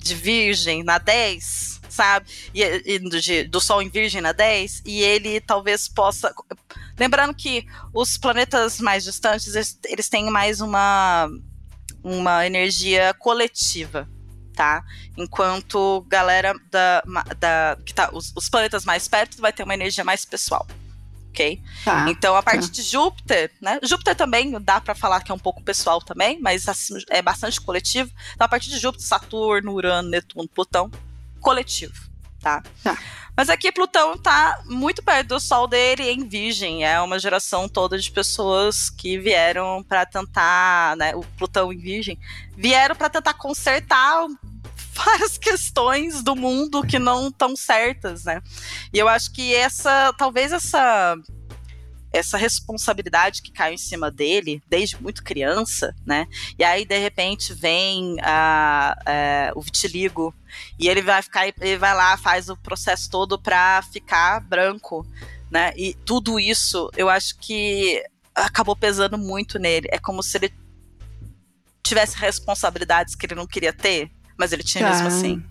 de 0.07 0.15
Virgem 0.15 0.83
na 0.83 0.99
10, 0.99 1.81
sabe? 1.89 2.27
E, 2.55 2.63
e 2.95 2.99
do, 2.99 3.21
de- 3.21 3.45
do 3.45 3.61
Sol 3.61 3.83
em 3.83 3.89
Virgem 3.89 4.21
na 4.21 4.33
10, 4.33 4.83
e 4.85 5.03
ele 5.03 5.41
talvez 5.41 5.89
possa. 5.89 6.33
Lembrando 6.99 7.35
que 7.35 7.67
os 7.93 8.17
planetas 8.17 8.81
mais 8.81 9.05
distantes, 9.05 9.55
eles, 9.55 9.79
eles 9.87 10.09
têm 10.09 10.31
mais 10.31 10.61
uma, 10.61 11.29
uma 12.03 12.47
energia 12.47 13.15
coletiva. 13.15 14.09
Tá? 14.55 14.83
Enquanto 15.19 16.01
galera 16.09 16.55
da, 16.71 17.03
da 17.39 17.77
que 17.85 17.93
tá 17.93 18.09
os, 18.11 18.33
os 18.35 18.49
planetas 18.49 18.87
mais 18.87 19.07
perto 19.07 19.39
vai 19.39 19.53
ter 19.53 19.65
uma 19.65 19.75
energia 19.75 20.03
mais 20.03 20.25
pessoal, 20.25 20.67
ok? 21.37 21.63
Tá. 21.85 22.07
Então, 22.09 22.35
a 22.35 22.43
partir 22.43 22.71
de 22.71 22.83
Júpiter, 22.83 23.53
né? 23.61 23.79
Júpiter 23.83 24.17
também 24.17 24.59
dá 24.61 24.81
pra 24.81 24.95
falar 24.95 25.23
que 25.23 25.31
é 25.31 25.35
um 25.35 25.39
pouco 25.39 25.63
pessoal 25.63 26.01
também, 26.01 26.41
mas 26.41 26.67
assim, 26.67 26.95
é 27.11 27.21
bastante 27.21 27.61
coletivo. 27.61 28.11
Então, 28.35 28.47
a 28.47 28.49
partir 28.49 28.71
de 28.71 28.79
Júpiter, 28.79 29.07
Saturno, 29.07 29.73
Urano, 29.73 30.09
Netuno, 30.09 30.49
Plutão, 30.49 30.91
coletivo, 31.41 31.95
tá? 32.41 32.63
Tá. 32.83 32.99
Mas 33.37 33.51
aqui 33.51 33.71
Plutão 33.71 34.17
tá 34.17 34.63
muito 34.65 35.03
perto 35.03 35.29
do 35.29 35.41
Sol 35.41 35.69
dele 35.69 36.11
em 36.11 36.27
Virgem. 36.27 36.87
É 36.87 36.99
uma 37.03 37.19
geração 37.19 37.69
toda 37.69 37.99
de 37.99 38.11
pessoas 38.11 38.89
que 38.89 39.19
vieram 39.19 39.85
pra 39.87 40.07
tentar, 40.07 40.97
né? 40.97 41.15
O 41.15 41.21
Plutão 41.37 41.71
em 41.71 41.77
Virgem 41.77 42.19
vieram 42.57 42.97
pra 42.97 43.11
tentar 43.11 43.35
consertar 43.35 44.27
várias 44.97 45.37
questões 45.39 46.23
do 46.23 46.35
mundo 46.35 46.83
que 46.83 46.99
não 46.99 47.29
estão 47.29 47.55
certas, 47.55 48.25
né? 48.25 48.43
E 48.93 48.99
eu 48.99 49.09
acho 49.09 49.33
que 49.33 49.55
essa, 49.55 50.13
talvez 50.15 50.53
essa 50.53 51.17
essa 52.13 52.39
responsabilidade 52.39 53.43
que 53.43 53.53
caiu 53.53 53.75
em 53.75 53.79
cima 53.79 54.11
dele 54.11 54.63
desde 54.69 55.01
muito 55.03 55.23
criança, 55.23 55.95
né? 56.05 56.27
E 56.59 56.65
aí 56.65 56.87
de 56.87 56.99
repente 56.99 57.53
vem 57.53 58.17
a, 58.23 58.97
é, 59.05 59.53
o 59.55 59.61
vitiligo 59.61 60.35
e 60.79 60.89
ele 60.89 61.03
vai 61.03 61.21
ficar, 61.21 61.47
ele 61.47 61.77
vai 61.77 61.95
lá 61.95 62.17
faz 62.17 62.49
o 62.49 62.57
processo 62.57 63.11
todo 63.11 63.39
para 63.39 63.83
ficar 63.93 64.41
branco, 64.41 65.07
né? 65.51 65.73
E 65.77 65.93
tudo 65.93 66.41
isso 66.41 66.91
eu 66.97 67.11
acho 67.11 67.37
que 67.39 68.03
acabou 68.35 68.77
pesando 68.77 69.19
muito 69.19 69.59
nele. 69.59 69.89
É 69.91 69.99
como 69.99 70.23
se 70.23 70.39
ele 70.39 70.55
tivesse 71.83 72.17
responsabilidades 72.17 73.15
que 73.15 73.27
ele 73.27 73.35
não 73.35 73.47
queria 73.47 73.73
ter, 73.73 74.11
mas 74.37 74.53
ele 74.53 74.63
tinha 74.63 74.85
Tá. 74.85 74.91
mesmo 74.93 75.09
assim. 75.09 75.45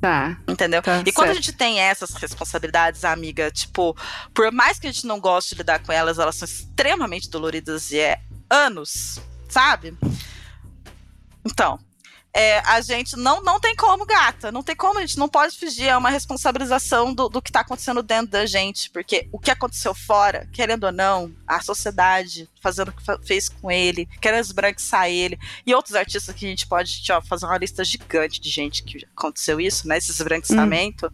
Tá. 0.00 0.38
Entendeu? 0.46 0.82
Tá, 0.82 1.00
e 1.00 1.12
quando 1.12 1.28
certo. 1.28 1.30
a 1.30 1.34
gente 1.34 1.52
tem 1.52 1.80
essas 1.80 2.10
responsabilidades, 2.10 3.04
amiga, 3.04 3.50
tipo, 3.50 3.96
por 4.34 4.52
mais 4.52 4.78
que 4.78 4.86
a 4.86 4.92
gente 4.92 5.06
não 5.06 5.18
goste 5.18 5.54
de 5.54 5.58
lidar 5.62 5.78
com 5.78 5.90
elas, 5.90 6.18
elas 6.18 6.36
são 6.36 6.44
extremamente 6.44 7.30
doloridas 7.30 7.90
e 7.90 7.98
é 7.98 8.20
anos, 8.50 9.18
sabe? 9.48 9.96
Então, 11.44 11.78
é, 12.36 12.58
a 12.66 12.80
gente 12.80 13.16
não, 13.16 13.40
não 13.42 13.60
tem 13.60 13.76
como, 13.76 14.04
gata. 14.04 14.50
Não 14.50 14.60
tem 14.60 14.74
como, 14.74 14.98
a 14.98 15.02
gente 15.02 15.16
não 15.16 15.28
pode 15.28 15.56
fugir. 15.56 15.86
É 15.86 15.96
uma 15.96 16.10
responsabilização 16.10 17.14
do, 17.14 17.28
do 17.28 17.40
que 17.40 17.52
tá 17.52 17.60
acontecendo 17.60 18.02
dentro 18.02 18.32
da 18.32 18.44
gente. 18.44 18.90
Porque 18.90 19.28
o 19.30 19.38
que 19.38 19.52
aconteceu 19.52 19.94
fora, 19.94 20.48
querendo 20.52 20.84
ou 20.84 20.92
não, 20.92 21.32
a 21.46 21.60
sociedade 21.62 22.50
fazendo 22.60 22.88
o 22.88 22.92
que 22.92 23.26
fez 23.26 23.48
com 23.48 23.70
ele, 23.70 24.08
querendo 24.20 24.40
esbranquiçar 24.40 25.08
ele, 25.08 25.38
e 25.64 25.72
outros 25.72 25.94
artistas 25.94 26.34
que 26.34 26.44
a 26.44 26.48
gente 26.48 26.66
pode 26.66 27.00
ó, 27.12 27.22
fazer 27.22 27.46
uma 27.46 27.58
lista 27.58 27.84
gigante 27.84 28.40
de 28.40 28.50
gente 28.50 28.82
que 28.82 29.06
aconteceu 29.16 29.60
isso, 29.60 29.86
né? 29.86 29.98
Esse 29.98 30.10
esbranquiçamento. 30.10 31.12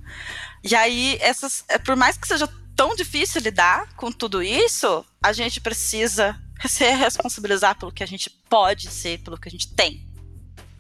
E 0.65 0.75
aí, 0.75 1.19
essas, 1.21 1.65
é, 1.69 1.77
por 1.77 1.97
mais 1.97 2.17
que 2.17 2.27
seja 2.27 2.49
tão 2.75 2.95
difícil 2.95 3.43
lidar 3.43 3.93
com 3.95 4.11
tudo 4.11 4.43
isso, 4.43 5.05
a 5.23 5.35
gente 5.35 5.61
precisa 5.61 6.35
se 6.67 6.91
responsabilizar 6.93 7.79
pelo 7.79 7.93
que 7.93 8.03
a 8.03 8.07
gente 8.07 8.31
pode 8.49 8.91
ser, 8.91 9.19
pelo 9.19 9.39
que 9.39 9.49
a 9.49 9.51
gente 9.51 9.69
tem. 9.75 10.10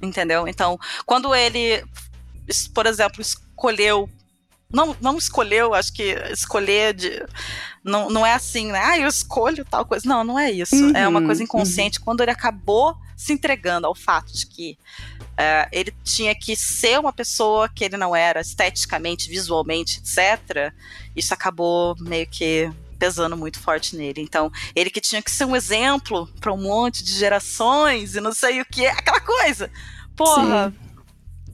Entendeu? 0.03 0.49
Então, 0.49 0.79
quando 1.05 1.35
ele, 1.35 1.85
por 2.75 2.87
exemplo, 2.87 3.21
escolheu. 3.21 4.09
Não, 4.73 4.97
não 5.01 5.19
escolheu, 5.19 5.75
acho 5.75 5.93
que 5.93 6.15
escolher 6.31 6.95
de. 6.95 7.25
Não, 7.83 8.09
não 8.09 8.25
é 8.25 8.35
assim, 8.35 8.71
né? 8.71 8.81
Ah, 8.81 8.99
eu 8.99 9.09
escolho 9.09 9.65
tal 9.65 9.85
coisa. 9.85 10.09
Não, 10.09 10.23
não 10.23 10.39
é 10.39 10.51
isso. 10.51 10.75
é 10.97 11.09
uma 11.09 11.19
Uhum, 11.21 11.27
coisa 11.27 11.43
inconsciente. 11.43 11.99
Quando 11.99 12.21
ele 12.21 12.31
acabou 12.31 12.97
se 13.17 13.33
entregando 13.33 13.87
ao 13.87 13.95
fato 13.95 14.33
de 14.33 14.47
que 14.47 14.79
é, 15.37 15.69
ele 15.73 15.93
tinha 16.05 16.35
que 16.35 16.55
ser 16.55 17.01
uma 17.01 17.13
pessoa 17.13 17.69
que 17.69 17.85
ele 17.85 17.97
não 17.97 18.15
era, 18.15 18.41
esteticamente, 18.41 19.29
visualmente, 19.29 19.99
etc., 19.99 20.73
isso 21.17 21.35
acabou 21.35 21.97
meio 21.99 22.27
que 22.29 22.71
pesando 23.01 23.37
muito 23.37 23.59
forte 23.59 23.97
nele. 23.97 24.21
Então, 24.21 24.53
ele 24.77 24.91
que 24.91 25.01
tinha 25.01 25.23
que 25.23 25.31
ser 25.31 25.47
um 25.47 25.57
exemplo 25.57 26.29
para 26.39 26.53
um 26.53 26.63
monte 26.63 27.03
de 27.03 27.13
gerações 27.13 28.15
e 28.15 28.21
não 28.21 28.33
sei 28.33 28.61
o 28.61 28.65
que, 28.67 28.87
aquela 28.87 29.21
coisa. 29.21 29.71
Porra. 30.15 30.73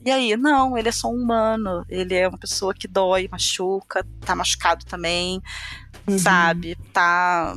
E 0.05 0.11
aí, 0.11 0.37
não, 0.37 0.77
ele 0.77 0.89
é 0.89 0.93
só 0.93 1.09
um 1.09 1.15
humano, 1.23 1.85
ele 1.89 2.15
é 2.15 2.29
uma 2.29 2.39
pessoa 2.39 2.75
que 2.75 2.87
dói, 2.87 3.29
machuca, 3.31 4.07
tá 4.21 4.35
machucado 4.37 4.85
também, 4.85 5.41
Uhum. 6.07 6.19
sabe? 6.19 6.77
Tá. 6.93 7.55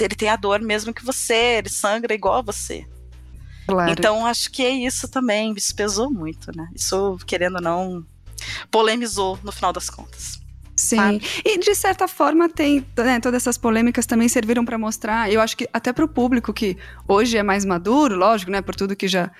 Ele 0.00 0.14
tem 0.16 0.28
a 0.28 0.34
dor 0.36 0.60
mesmo 0.60 0.92
que 0.92 1.04
você, 1.04 1.58
ele 1.58 1.68
sangra 1.68 2.12
igual 2.14 2.36
a 2.38 2.42
você. 2.42 2.84
Claro. 3.68 3.90
Então, 3.92 4.26
acho 4.26 4.50
que 4.50 4.64
é 4.64 4.70
isso 4.70 5.08
também. 5.08 5.52
Isso 5.56 5.74
pesou 5.74 6.10
muito, 6.10 6.50
né? 6.56 6.68
Isso, 6.74 7.16
querendo 7.26 7.56
ou 7.56 7.62
não, 7.62 8.04
polemizou 8.70 9.38
no 9.44 9.52
final 9.52 9.72
das 9.72 9.88
contas. 9.88 10.40
Sim. 10.76 10.96
sabe? 10.96 11.22
E 11.44 11.58
de 11.58 11.74
certa 11.74 12.06
forma 12.06 12.48
tem, 12.48 12.84
né, 12.98 13.18
todas 13.18 13.42
essas 13.42 13.56
polêmicas 13.56 14.04
também 14.06 14.28
serviram 14.28 14.64
para 14.64 14.76
mostrar, 14.76 15.32
eu 15.32 15.40
acho 15.40 15.56
que 15.56 15.68
até 15.72 15.92
para 15.92 16.04
o 16.04 16.08
público 16.08 16.52
que 16.52 16.76
hoje 17.08 17.36
é 17.36 17.42
mais 17.42 17.64
maduro, 17.64 18.14
lógico, 18.16 18.50
né, 18.50 18.60
por 18.60 18.74
tudo 18.74 18.94
que 18.94 19.08
já 19.08 19.30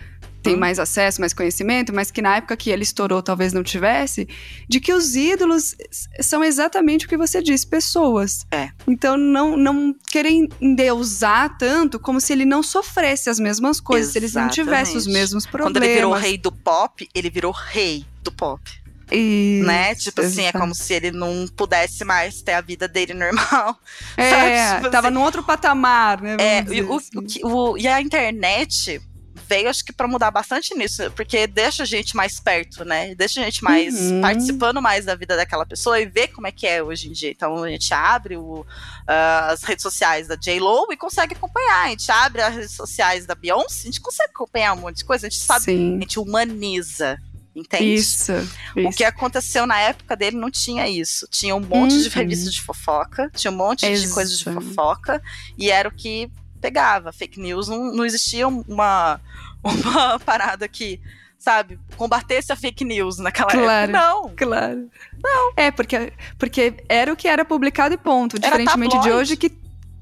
tem 0.43 0.55
Hum. 0.55 0.59
mais 0.61 0.79
acesso, 0.79 1.21
mais 1.21 1.33
conhecimento, 1.35 1.93
mas 1.93 2.11
que 2.13 2.23
na 2.23 2.37
época 2.37 2.57
que 2.57 2.71
ele 2.71 2.85
estourou 2.85 3.21
talvez 3.21 3.53
não 3.53 3.65
tivesse, 3.65 4.29
de 4.69 4.79
que 4.79 4.93
os 4.93 5.17
ídolos 5.17 5.75
são 6.21 6.43
exatamente 6.45 7.05
o 7.05 7.09
que 7.09 7.17
você 7.17 7.43
disse, 7.43 7.67
pessoas. 7.67 8.47
É. 8.53 8.71
Então 8.87 9.17
não 9.17 9.57
não 9.57 9.95
querem 10.09 10.49
endeusar 10.61 11.59
tanto 11.59 11.99
como 11.99 12.21
se 12.21 12.33
ele 12.33 12.45
não 12.45 12.63
sofresse 12.63 13.29
as 13.29 13.41
mesmas 13.41 13.81
coisas, 13.81 14.13
se 14.13 14.19
eles 14.19 14.35
não 14.35 14.49
tivessem 14.49 14.97
os 14.97 15.03
Exatamente. 15.03 15.21
mesmos 15.21 15.47
problemas. 15.47 15.73
Quando 15.73 15.85
ele 15.85 15.95
virou 15.95 16.13
rei 16.15 16.39
do 16.39 16.53
pop, 16.53 17.09
ele 17.15 17.29
virou 17.29 17.53
rei 17.53 18.07
do 18.23 18.31
pop. 18.31 18.63
Isso, 19.11 19.67
né? 19.67 19.95
Tipo 19.95 20.21
assim, 20.21 20.45
é 20.45 20.53
como 20.53 20.75
se 20.75 20.93
ele 20.95 21.11
não 21.13 21.47
pudesse 21.57 22.05
mais 22.05 22.43
ter 22.43 22.55
a 22.55 22.61
vida 22.61 22.89
dele 22.89 23.15
normal. 23.15 23.79
É? 24.17 24.77
Tipo 24.77 24.91
tava 24.91 25.09
assim. 25.09 25.15
num 25.15 25.23
outro 25.23 25.43
patamar, 25.43 26.21
né? 26.21 26.37
É, 26.39 26.65
e, 26.73 26.83
o- 26.83 26.97
assim. 26.97 27.41
o 27.45 27.49
o- 27.73 27.79
e 27.79 27.87
a 27.87 28.01
internet 28.01 29.01
veio, 29.49 29.69
acho 29.69 29.85
que, 29.85 29.93
pra 29.93 30.09
mudar 30.09 30.33
bastante 30.33 30.75
nisso, 30.75 31.09
porque 31.13 31.47
deixa 31.47 31.85
a 31.85 31.87
gente 31.87 32.17
mais 32.17 32.41
perto, 32.41 32.85
né? 32.85 33.15
Deixa 33.15 33.41
a 33.41 33.45
gente 33.45 33.63
mais 33.63 33.95
Uhum. 33.95 34.21
participando 34.21 34.83
mais 34.83 35.05
da 35.05 35.15
vida 35.15 35.37
daquela 35.37 35.65
pessoa 35.65 36.01
e 36.01 36.07
ver 36.07 36.29
como 36.29 36.49
é 36.49 36.51
que 36.51 36.67
é 36.67 36.83
hoje 36.83 37.09
em 37.09 37.13
dia. 37.13 37.31
Então 37.31 37.63
a 37.63 37.69
gente 37.69 37.95
abre 37.95 38.37
o, 38.37 38.67
ah, 39.07 39.51
as 39.53 39.63
redes 39.63 39.83
sociais 39.85 40.27
da 40.27 40.35
J-Lo 40.35 40.89
e 40.91 40.97
consegue 40.97 41.35
acompanhar. 41.37 41.85
A 41.87 41.89
gente 41.91 42.11
abre 42.11 42.43
as 42.43 42.55
redes 42.57 42.73
sociais 42.73 43.25
da 43.25 43.37
Beyoncé, 43.37 43.83
a 43.83 43.85
gente 43.87 44.01
consegue 44.01 44.31
acompanhar 44.35 44.73
um 44.73 44.81
monte 44.81 44.97
de 44.97 45.05
coisa, 45.05 45.29
a 45.29 45.31
gente 45.31 45.41
sabe, 45.41 45.61
a 45.63 45.65
Sim. 45.67 46.01
gente 46.01 46.19
humaniza. 46.19 47.17
Entende? 47.57 47.95
Isso, 47.95 48.33
O 48.77 48.81
isso. 48.81 48.99
que 48.99 49.03
aconteceu 49.03 49.67
na 49.67 49.81
época 49.81 50.15
dele 50.15 50.37
não 50.37 50.51
tinha 50.51 50.87
isso. 50.87 51.27
Tinha 51.31 51.57
um 51.57 51.61
monte 51.61 51.97
de 52.03 52.09
Uhum. 52.09 52.15
revistas 52.15 52.53
de 52.53 52.61
fofoca, 52.61 53.31
tinha 53.35 53.51
um 53.51 53.57
monte 53.57 53.81
de 53.87 53.93
Exato. 53.93 54.13
coisas 54.15 54.39
de 54.39 54.45
fofoca, 54.45 55.23
e 55.57 55.71
era 55.71 55.89
o 55.89 55.93
que 55.93 56.31
pegava. 56.61 57.13
Fake 57.13 57.41
news 57.41 57.67
não, 57.69 57.93
não 57.95 58.05
existia 58.05 58.47
uma, 58.47 59.21
uma 59.65 60.19
parada 60.21 60.69
que, 60.69 61.01
sabe, 61.39 61.79
combatesse 61.97 62.53
a 62.53 62.57
fake 62.57 62.85
news 62.85 63.19
naquela 63.19 63.51
Claro. 63.51 63.69
época. 63.91 63.99
Não. 63.99 64.29
Claro. 64.37 64.91
Não. 65.25 65.53
É, 65.57 65.71
porque, 65.71 66.13
porque 66.39 66.75
era 66.89 67.11
o 67.13 67.17
que 67.17 67.27
era 67.27 67.45
publicado 67.45 67.95
e 67.95 67.99
ponto. 67.99 68.39
Diferentemente 68.39 68.99
de 69.01 69.11
hoje 69.11 69.35
que. 69.37 69.51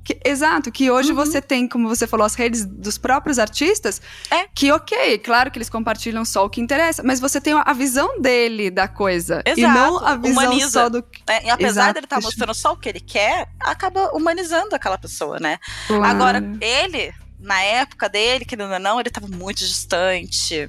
Que- 0.04 0.20
exato, 0.24 0.70
que 0.70 0.90
hoje 0.90 1.10
Uhum. 1.10 1.16
você 1.16 1.40
tem, 1.40 1.66
como 1.66 1.88
você 1.88 2.06
falou, 2.06 2.26
as 2.26 2.34
redes 2.34 2.64
dos 2.64 2.98
próprios 2.98 3.38
artistas, 3.38 4.00
É. 4.30 4.46
que 4.54 4.70
ok, 4.70 5.18
claro 5.18 5.50
que 5.50 5.58
eles 5.58 5.70
compartilham 5.70 6.24
só 6.24 6.44
o 6.44 6.50
que 6.50 6.60
interessa, 6.60 7.02
mas 7.02 7.18
você 7.18 7.40
tem 7.40 7.54
a 7.54 7.72
visão 7.72 8.20
dele 8.20 8.70
da 8.70 8.86
coisa. 8.86 9.42
E 9.46 9.50
Exato, 9.60 9.74
não 9.74 9.98
a 10.04 10.16
visão 10.16 10.44
humaniza. 10.44 10.70
só 10.70 10.88
do. 10.88 11.04
É, 11.26 11.46
e 11.46 11.50
apesar 11.50 11.68
Exato. 11.68 11.94
dele 11.94 12.06
estar 12.06 12.20
mostrando 12.20 12.54
só 12.54 12.72
o 12.72 12.76
que 12.76 12.88
ele 12.88 13.00
quer, 13.00 13.48
acaba 13.58 14.10
humanizando 14.14 14.74
aquela 14.76 14.98
pessoa, 14.98 15.40
né? 15.40 15.58
Claro. 15.86 16.04
Agora, 16.04 16.44
ele, 16.60 17.12
na 17.40 17.60
época 17.62 18.08
dele, 18.08 18.44
querendo 18.44 18.72
ou 18.72 18.78
não, 18.78 19.00
ele 19.00 19.08
estava 19.08 19.26
muito 19.26 19.58
distante. 19.60 20.68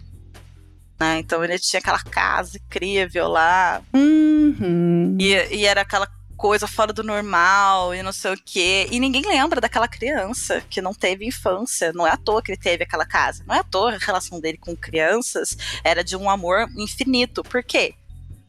Né? 0.98 1.20
Então 1.20 1.44
ele 1.44 1.60
tinha 1.60 1.80
aquela 1.82 2.00
casa 2.02 2.58
incrível 2.58 3.28
lá, 3.28 3.82
Uhum. 3.94 5.18
E, 5.20 5.34
e 5.56 5.66
era 5.66 5.82
aquela 5.82 6.08
coisa 6.38 6.68
fora 6.68 6.92
do 6.94 7.04
normal 7.04 7.94
e 7.96 8.04
não 8.04 8.12
sei 8.12 8.34
o 8.34 8.38
quê. 8.44 8.88
E 8.92 9.00
ninguém 9.00 9.24
lembra 9.26 9.60
daquela 9.62 9.88
criança 9.88 10.62
que 10.70 10.82
não 10.82 10.94
teve 10.94 11.26
infância. 11.26 11.92
Não 11.94 12.06
é 12.06 12.12
à 12.12 12.18
toa 12.18 12.42
que 12.42 12.52
ele 12.52 12.60
teve 12.60 12.84
aquela 12.84 13.06
casa. 13.06 13.44
Não 13.48 13.56
é 13.56 13.60
à 13.60 13.64
toa 13.64 13.94
a 13.94 13.98
relação 13.98 14.40
dele 14.40 14.58
com 14.58 14.76
crianças 14.76 15.58
era 15.84 16.04
de 16.04 16.16
um 16.16 16.30
amor 16.30 16.68
infinito. 16.78 17.44
Por 17.44 17.64
quê? 17.64 17.96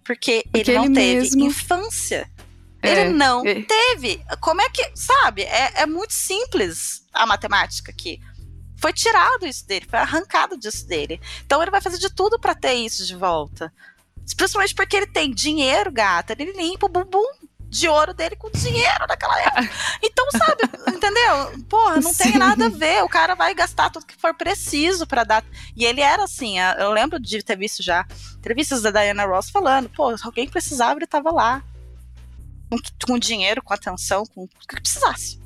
Porque, 0.04 0.44
Porque 0.52 0.70
ele 0.70 0.78
não 0.78 0.84
ele 0.86 0.94
teve 0.94 1.20
mesmo- 1.20 1.46
infância. 1.46 2.30
É, 2.82 2.90
Ele 3.02 3.10
não 3.14 3.44
é. 3.44 3.62
teve. 3.62 4.20
Como 4.40 4.60
é 4.60 4.68
que. 4.68 4.92
Sabe? 4.94 5.42
É, 5.42 5.82
é 5.82 5.86
muito 5.86 6.12
simples 6.12 7.02
a 7.12 7.26
matemática 7.26 7.90
aqui. 7.90 8.20
Foi 8.78 8.92
tirado 8.92 9.46
isso 9.46 9.66
dele, 9.66 9.86
foi 9.88 9.98
arrancado 9.98 10.56
disso 10.56 10.86
dele. 10.86 11.18
Então 11.44 11.60
ele 11.62 11.70
vai 11.70 11.80
fazer 11.80 11.98
de 11.98 12.10
tudo 12.14 12.38
pra 12.38 12.54
ter 12.54 12.74
isso 12.74 13.04
de 13.06 13.16
volta. 13.16 13.72
Principalmente 14.36 14.74
porque 14.74 14.96
ele 14.96 15.06
tem 15.06 15.32
dinheiro, 15.32 15.90
gata. 15.90 16.34
Ele 16.38 16.52
limpa 16.52 16.86
o 16.86 16.88
bumbum 16.90 17.26
de 17.76 17.88
ouro 17.88 18.14
dele 18.14 18.36
com 18.36 18.50
dinheiro 18.50 19.06
naquela 19.06 19.38
época. 19.40 19.70
Então, 20.02 20.26
sabe, 20.30 20.62
entendeu? 20.96 21.64
Porra, 21.68 22.00
não 22.00 22.14
tem 22.14 22.32
Sim. 22.32 22.38
nada 22.38 22.66
a 22.66 22.70
ver. 22.70 23.04
O 23.04 23.08
cara 23.08 23.34
vai 23.34 23.54
gastar 23.54 23.90
tudo 23.90 24.06
que 24.06 24.16
for 24.16 24.34
preciso 24.34 25.06
pra 25.06 25.24
dar. 25.24 25.44
E 25.76 25.84
ele 25.84 26.00
era 26.00 26.24
assim, 26.24 26.58
eu 26.78 26.90
lembro 26.90 27.20
de 27.20 27.42
ter 27.42 27.56
visto 27.56 27.82
já 27.82 28.06
entrevistas 28.38 28.82
da 28.82 28.90
Diana 28.90 29.26
Ross 29.26 29.50
falando, 29.50 29.88
pô, 29.90 30.16
se 30.16 30.24
alguém 30.24 30.48
precisava, 30.48 30.98
ele 30.98 31.06
tava 31.06 31.30
lá. 31.30 31.62
Com, 32.70 32.78
com 33.06 33.18
dinheiro, 33.18 33.62
com 33.62 33.74
atenção, 33.74 34.24
com 34.26 34.44
o 34.44 34.48
que 34.48 34.80
precisasse. 34.80 35.38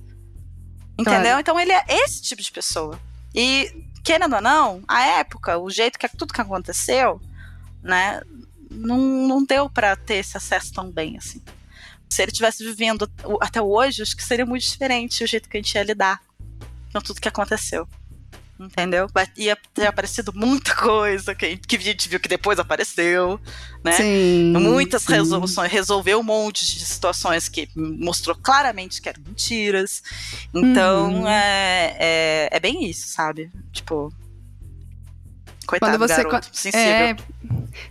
Entendeu? 0.99 1.23
Claro. 1.23 1.41
Então 1.41 1.61
ele 1.61 1.73
é 1.73 1.85
esse 1.89 2.23
tipo 2.23 2.41
de 2.41 2.53
pessoa. 2.53 2.99
E, 3.35 3.87
querendo 4.05 4.37
ou 4.37 4.43
não, 4.43 4.83
a 4.87 5.05
época, 5.05 5.59
o 5.59 5.69
jeito 5.69 5.99
que 5.99 6.09
tudo 6.09 6.33
que 6.33 6.41
aconteceu, 6.41 7.21
né, 7.83 8.23
não, 8.71 8.99
não 8.99 9.45
deu 9.45 9.69
pra 9.69 9.97
ter 9.97 10.17
esse 10.17 10.37
acesso 10.37 10.73
tão 10.73 10.91
bem 10.91 11.19
assim. 11.19 11.43
Se 12.11 12.23
ele 12.23 12.33
tivesse 12.33 12.65
vivendo 12.65 13.09
até 13.41 13.63
hoje, 13.63 14.03
acho 14.03 14.17
que 14.17 14.25
seria 14.25 14.45
muito 14.45 14.63
diferente 14.65 15.23
o 15.23 15.27
jeito 15.27 15.49
que 15.49 15.57
a 15.57 15.61
gente 15.61 15.75
ia 15.75 15.83
lidar 15.85 16.21
com 16.93 17.01
tudo 17.01 17.21
que 17.21 17.29
aconteceu. 17.29 17.87
Entendeu? 18.59 19.07
Ia 19.39 19.57
ter 19.73 19.87
aparecido 19.87 20.33
muita 20.35 20.75
coisa 20.77 21.35
que, 21.35 21.57
que 21.57 21.77
a 21.77 21.81
gente 21.81 22.09
viu 22.11 22.21
que 22.21 22.29
depois 22.29 22.59
apareceu, 22.59 23.41
né? 23.83 23.93
Sim. 23.93 24.53
Muitas 24.53 25.03
sim. 25.03 25.13
resoluções, 25.15 25.73
resolveu 25.73 26.21
um 26.21 26.23
monte 26.23 26.67
de 26.67 26.85
situações 26.85 27.49
que 27.49 27.71
mostrou 27.75 28.37
claramente 28.37 29.01
que 29.01 29.09
eram 29.09 29.23
mentiras. 29.27 30.03
Então, 30.53 31.11
Uhum. 31.23 31.29
é, 31.29 31.97
é, 31.99 32.49
é 32.53 32.61
bem 32.61 32.85
isso, 32.85 33.09
sabe? 33.09 33.51
Tipo. 33.73 34.13
Coitado 35.71 35.93
Quando 35.99 36.09
você- 36.09 36.25
garoto, 36.25 36.49
sensível. 36.53 36.81
É, 36.81 37.17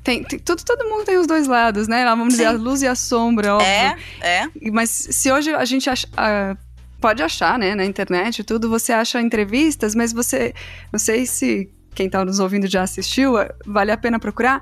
tem, 0.03 0.23
tem- 0.23 0.39
tudo, 0.39 0.63
todo 0.65 0.83
mundo 0.89 1.05
tem 1.05 1.17
os 1.17 1.25
dois 1.25 1.47
lados, 1.47 1.87
né? 1.87 2.03
Vamos 2.03 2.29
dizer, 2.33 2.43
Sim. 2.43 2.49
a 2.49 2.51
luz 2.57 2.81
e 2.81 2.87
a 2.87 2.93
sombra, 2.95 3.55
óbvio. 3.55 3.67
É, 3.67 3.95
é. 4.21 4.47
Mas 4.71 4.89
se 4.89 5.31
hoje 5.31 5.53
a 5.55 5.63
gente 5.63 5.89
acha, 5.89 6.05
ah, 6.17 6.57
pode 6.99 7.23
achar, 7.23 7.57
né, 7.57 7.73
na 7.75 7.85
internet 7.85 8.43
tudo, 8.43 8.69
você 8.69 8.91
acha 8.91 9.21
entrevistas, 9.21 9.95
mas 9.95 10.11
você, 10.11 10.53
não 10.91 10.99
sei 10.99 11.25
se 11.25 11.69
quem 11.95 12.09
tá 12.09 12.25
nos 12.25 12.39
ouvindo 12.41 12.67
já 12.67 12.81
assistiu, 12.83 13.37
ah, 13.37 13.49
vale 13.65 13.91
a 13.91 13.97
pena 13.97 14.19
procurar, 14.19 14.59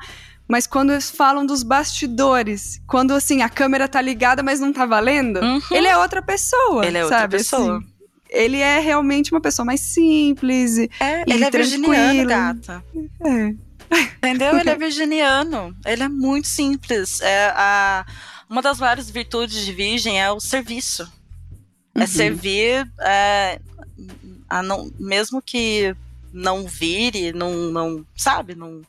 mas 0.48 0.68
quando 0.68 0.92
eles 0.92 1.10
falam 1.10 1.44
dos 1.46 1.64
bastidores, 1.64 2.80
quando 2.88 3.14
assim 3.14 3.42
a 3.42 3.50
câmera 3.50 3.88
tá 3.88 4.00
ligada, 4.02 4.44
mas 4.44 4.60
não 4.60 4.72
tá 4.72 4.86
valendo, 4.86 5.40
Uhum. 5.42 5.60
ele 5.72 5.88
é 5.88 5.98
outra 5.98 6.22
pessoa. 6.22 6.86
Ele 6.86 6.98
é 7.00 7.04
outra 7.04 7.20
sabe? 7.22 7.38
pessoa. 7.38 7.78
Assim, 7.78 7.88
ele 8.30 8.58
é 8.58 8.80
realmente 8.80 9.32
uma 9.32 9.42
pessoa 9.42 9.66
mais 9.66 9.80
simples. 9.82 10.78
e- 10.78 10.90
É, 11.00 11.22
E 11.28 11.34
ele 11.34 11.44
é 11.46 11.52
virginiano, 11.52 12.26
gata. 12.30 12.84
É. 13.26 13.56
Entendeu? 14.18 14.58
Ele 14.60 14.70
é 14.70 14.76
virginiano. 14.78 15.76
Ele 15.86 16.04
é 16.04 16.10
muito 16.10 16.48
simples. 16.48 17.22
É 17.22 17.50
a, 17.56 18.06
uma 18.50 18.62
das 18.62 18.80
maiores 18.80 19.10
virtudes 19.10 19.66
de 19.66 19.72
virgem 19.74 20.22
é 20.22 20.30
o 20.32 20.40
serviço. 20.40 21.10
É 21.96 22.02
Uhum. 22.02 22.08
servir, 22.08 22.88
é, 23.02 23.60
a 24.48 24.62
não, 24.62 24.92
mesmo 25.00 25.42
que 25.42 25.96
não 26.32 26.68
vire, 26.68 27.34
não, 27.34 27.52
não 27.72 28.06
sabe, 28.16 28.54
não, 28.54 28.84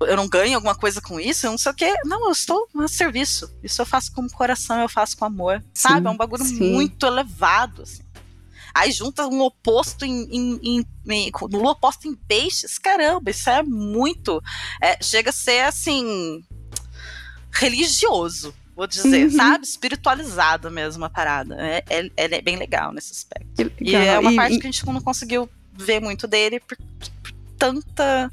eu 0.00 0.16
não 0.16 0.26
ganho 0.26 0.54
alguma 0.54 0.74
coisa 0.74 0.98
com 1.02 1.20
isso, 1.20 1.44
eu 1.46 1.50
não 1.50 1.58
sei 1.58 1.70
o 1.72 1.74
quê. 1.74 1.92
Não, 2.06 2.24
eu 2.26 2.32
estou 2.32 2.66
a 2.78 2.88
serviço. 2.88 3.52
Isso 3.62 3.82
eu 3.82 3.86
faço 3.86 4.10
com 4.12 4.22
o 4.22 4.30
coração, 4.30 4.80
eu 4.80 4.88
faço 4.88 5.14
com 5.16 5.26
amor. 5.26 5.62
sabe? 5.74 6.06
É 6.06 6.10
um 6.10 6.16
bagulho 6.16 6.42
sim. 6.44 6.72
muito 6.72 7.04
elevado, 7.04 7.82
assim. 7.82 8.02
Aí 8.74 8.90
junta 8.92 9.26
um 9.26 9.40
oposto 9.42 10.04
em, 10.04 10.22
em, 10.30 10.60
em, 10.62 10.86
em 11.08 11.30
no 11.50 11.64
oposto 11.66 12.08
em 12.08 12.14
peixes, 12.14 12.78
caramba, 12.78 13.30
isso 13.30 13.48
é 13.50 13.62
muito. 13.62 14.42
é, 14.80 15.02
chega 15.02 15.30
a 15.30 15.32
ser 15.32 15.60
assim 15.64 16.42
religioso, 17.52 18.54
vou 18.74 18.86
dizer, 18.86 19.26
Uhum. 19.26 19.30
sabe? 19.36 19.64
Espiritualizado 19.66 20.70
mesmo 20.70 21.04
a 21.04 21.10
parada. 21.10 21.56
É, 21.60 21.84
é, 21.90 22.10
é 22.16 22.40
bem 22.42 22.56
legal 22.56 22.92
nesse 22.92 23.12
aspecto. 23.12 23.70
E 23.80 23.94
é 23.94 24.18
uma 24.18 24.32
E- 24.32 24.36
parte 24.36 24.54
e- 24.56 24.58
que 24.60 24.66
a 24.66 24.70
gente 24.70 24.86
não 24.86 25.00
conseguiu 25.00 25.48
ver 25.74 26.00
muito 26.00 26.26
dele 26.26 26.60
por, 26.60 26.76
por 26.76 27.32
tanta 27.58 28.30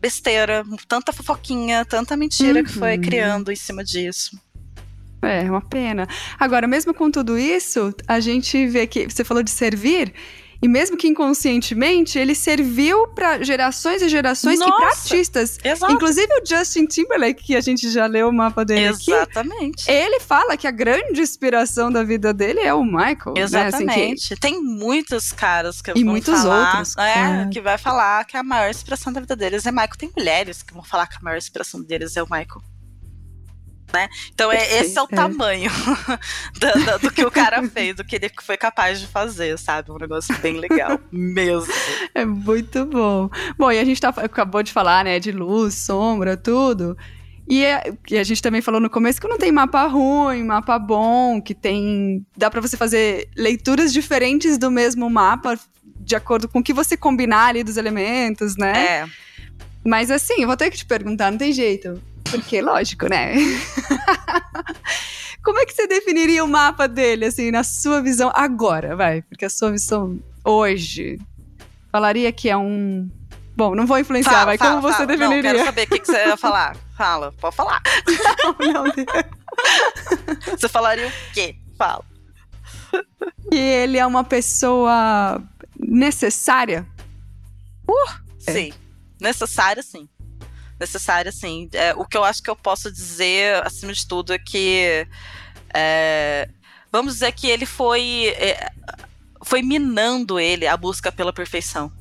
besteira, 0.00 0.64
tanta 0.88 1.12
fofoquinha, 1.12 1.84
tanta 1.84 2.16
mentira 2.16 2.62
que 2.64 2.72
foi 2.72 2.96
Uhum. 2.96 3.02
criando 3.02 3.52
em 3.52 3.56
cima 3.56 3.84
disso. 3.84 4.36
É, 5.22 5.42
uma 5.48 5.60
pena. 5.60 6.06
Agora, 6.38 6.66
mesmo 6.66 6.92
com 6.92 7.10
tudo 7.10 7.38
isso, 7.38 7.94
a 8.08 8.18
gente 8.20 8.66
vê 8.66 8.86
que 8.86 9.08
você 9.08 9.22
falou 9.24 9.42
de 9.42 9.50
servir, 9.50 10.12
e 10.60 10.68
mesmo 10.68 10.96
que 10.96 11.08
inconscientemente, 11.08 12.18
ele 12.18 12.34
serviu 12.36 13.08
para 13.08 13.42
gerações 13.42 14.00
e 14.00 14.08
gerações 14.08 14.60
e 14.60 14.64
para 14.64 14.68
Nossa! 14.78 14.86
artistas. 14.86 15.58
Exato. 15.64 15.92
Inclusive 15.92 16.28
o 16.40 16.46
Justin 16.46 16.86
Timberlake, 16.86 17.42
que 17.42 17.56
a 17.56 17.60
gente 17.60 17.90
já 17.90 18.06
leu 18.06 18.28
o 18.28 18.32
mapa 18.32 18.64
dele 18.64 18.86
aqui, 18.88 19.10
Exatamente. 19.12 19.90
ele 19.90 20.20
fala 20.20 20.56
que 20.56 20.66
a 20.66 20.70
grande 20.70 21.20
inspiração 21.20 21.90
da 21.90 22.04
vida 22.04 22.32
dele 22.32 22.60
é 22.60 22.72
o 22.72 22.84
Michael. 22.84 23.34
Né? 23.36 23.42
Assim, 23.42 23.50
que- 23.52 23.56
Exatamente. 23.56 24.36
Tem 24.36 24.62
muitos 24.62 25.32
caras 25.32 25.82
que 25.82 25.90
E 25.90 25.94
vão 26.04 26.12
muitos 26.12 26.32
falar, 26.42 26.76
outros, 26.76 26.96
é, 26.96 27.42
é. 27.42 27.48
que 27.52 27.60
vai 27.60 27.76
falar 27.76 28.24
que 28.24 28.36
a 28.36 28.42
maior 28.44 28.70
inspiração 28.70 29.12
da 29.12 29.20
vida 29.20 29.34
deles 29.34 29.66
é 29.66 29.72
Michael. 29.72 29.90
Tem 29.98 30.10
mulheres 30.16 30.62
que 30.62 30.72
vão 30.72 30.84
falar 30.84 31.08
que 31.08 31.16
a 31.16 31.20
maior 31.20 31.38
inspiração 31.38 31.80
deles 31.82 32.16
é 32.16 32.22
o 32.22 32.26
Michael. 32.26 32.62
Né? 33.92 34.08
Então 34.32 34.50
é, 34.50 34.80
esse 34.80 34.96
é 34.98 35.02
o 35.02 35.08
é. 35.10 35.14
tamanho 35.14 35.70
do, 36.58 36.84
do- 36.84 36.98
do 37.00 37.10
que 37.10 37.24
o 37.24 37.30
cara 37.30 37.62
fez, 37.68 37.94
do 37.96 38.02
que 38.04 38.16
ele 38.16 38.30
foi 38.42 38.56
capaz 38.56 38.98
de 39.00 39.06
fazer, 39.06 39.58
sabe? 39.58 39.90
Um 39.92 39.98
negócio 39.98 40.34
bem 40.38 40.58
legal 40.58 40.98
mesmo. 41.12 41.72
É 42.14 42.24
muito 42.24 42.86
bom. 42.86 43.28
Bom, 43.58 43.70
e 43.70 43.78
a 43.78 43.84
gente 43.84 44.00
tá, 44.00 44.08
acabou 44.08 44.62
de 44.62 44.72
falar, 44.72 45.04
né, 45.04 45.18
de 45.20 45.30
luz, 45.30 45.74
sombra, 45.74 46.36
tudo. 46.36 46.96
E, 47.46 47.64
é- 47.64 47.92
e 48.10 48.16
a 48.16 48.24
gente 48.24 48.40
também 48.40 48.62
falou 48.62 48.80
no 48.80 48.88
começo 48.88 49.20
que 49.20 49.28
não 49.28 49.36
tem 49.36 49.52
mapa 49.52 49.86
ruim, 49.86 50.42
mapa 50.44 50.78
bom, 50.78 51.40
que 51.42 51.54
tem. 51.54 52.24
Dá 52.36 52.48
pra 52.48 52.60
você 52.62 52.76
fazer 52.76 53.28
leituras 53.36 53.92
diferentes 53.92 54.56
do 54.56 54.70
mesmo 54.70 55.10
mapa, 55.10 55.58
de 55.84 56.16
acordo 56.16 56.48
com 56.48 56.60
o 56.60 56.62
que 56.62 56.72
você 56.72 56.96
combinar 56.96 57.46
ali 57.48 57.62
dos 57.62 57.76
elementos, 57.76 58.56
né? 58.56 58.72
É. 59.02 59.06
Mas 59.84 60.10
assim, 60.10 60.34
eu 60.40 60.46
vou 60.46 60.56
ter 60.56 60.70
que 60.70 60.76
te 60.78 60.86
perguntar, 60.86 61.30
não 61.30 61.36
tem 61.38 61.52
jeito. 61.52 62.00
Porque, 62.32 62.60
lógico, 62.62 63.06
né? 63.08 63.34
Como 65.42 65.58
é 65.58 65.66
que 65.66 65.74
você 65.74 65.86
definiria 65.86 66.44
o 66.44 66.48
mapa 66.48 66.86
dele, 66.86 67.26
assim, 67.26 67.50
na 67.50 67.64
sua 67.64 68.00
visão 68.00 68.30
agora, 68.34 68.94
vai? 68.94 69.22
Porque 69.22 69.44
a 69.44 69.50
sua 69.50 69.72
visão 69.72 70.18
hoje 70.44 71.18
falaria 71.90 72.30
que 72.32 72.48
é 72.48 72.56
um. 72.56 73.10
Bom, 73.56 73.74
não 73.74 73.86
vou 73.86 73.98
influenciar, 73.98 74.32
Fala, 74.32 74.44
vai. 74.46 74.58
fala, 74.58 74.70
Como 74.70 74.82
você 74.82 74.92
fala. 74.98 75.06
Não, 75.06 75.16
definiria? 75.18 75.42
quero 75.52 75.64
saber 75.64 75.82
o 75.82 75.86
que, 75.88 75.98
que 75.98 76.06
você 76.06 76.26
ia 76.26 76.36
falar. 76.36 76.76
Fala, 76.96 77.32
pode 77.32 77.56
falar. 77.56 77.82
Não, 78.60 78.84
não, 78.84 78.86
Você 80.56 80.68
falaria 80.68 81.08
o 81.08 81.12
quê? 81.34 81.56
Fala. 81.76 82.04
que 83.50 83.56
ele 83.56 83.98
é 83.98 84.06
uma 84.06 84.22
pessoa 84.22 85.42
necessária. 85.76 86.86
É. 88.46 88.52
Sim. 88.52 88.72
Necessária, 89.20 89.82
sim. 89.82 90.08
Necessária, 90.82 91.30
sim. 91.30 91.68
É, 91.72 91.94
o 91.94 92.04
que 92.04 92.16
eu 92.16 92.24
acho 92.24 92.42
que 92.42 92.50
eu 92.50 92.56
posso 92.56 92.90
dizer, 92.90 93.64
acima 93.64 93.92
de 93.92 94.04
tudo, 94.04 94.32
é 94.32 94.38
que. 94.38 95.06
é, 95.72 96.48
vamos 96.90 97.14
dizer 97.14 97.30
que 97.32 97.46
ele 97.46 97.64
foi. 97.64 98.34
é, 98.36 98.68
foi 99.44 99.62
minando 99.62 100.40
ele 100.40 100.66
a 100.66 100.76
busca 100.76 101.12
pela 101.12 101.32
perfeição. 101.32 101.92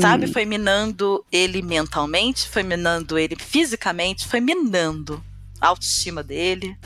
Sabe? 0.00 0.26
Hum, 0.26 0.32
Foi 0.32 0.44
minando 0.44 1.24
ele 1.32 1.62
mentalmente, 1.62 2.46
foi 2.48 2.62
minando 2.62 3.18
ele 3.18 3.34
fisicamente, 3.36 4.28
foi 4.28 4.38
minando 4.38 5.24
a 5.58 5.68
autoestima 5.68 6.22
dele, 6.22 6.76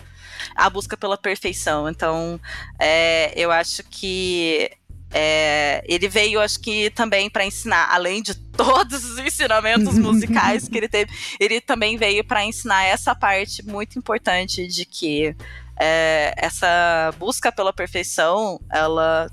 a 0.55 0.71
busca 0.71 0.97
pela 0.97 1.19
perfeição. 1.19 1.88
Então, 1.88 2.41
é, 2.79 3.33
eu 3.37 3.51
acho 3.51 3.83
que 3.85 4.71
é, 5.12 5.85
ele 5.87 6.09
veio, 6.09 6.40
acho 6.40 6.59
que 6.61 6.90
também 6.90 7.29
para 7.29 7.44
ensinar, 7.44 7.88
além 7.92 8.22
de 8.22 8.35
todos 8.57 9.05
os 9.05 9.18
ensinamentos 9.18 9.98
musicais 9.98 10.68
que 10.68 10.77
ele 10.79 10.88
teve, 10.88 11.11
ele 11.38 11.61
também 11.61 11.96
veio 11.96 12.25
para 12.25 12.44
ensinar 12.44 12.85
essa 12.85 13.14
parte 13.14 13.62
muito 13.64 13.98
importante 13.98 14.66
de 14.66 14.85
que 14.85 15.35
é, 15.79 16.35
essa 16.37 17.12
busca 17.18 17.51
pela 17.53 17.72
perfeição, 17.72 18.61
ela 18.70 19.31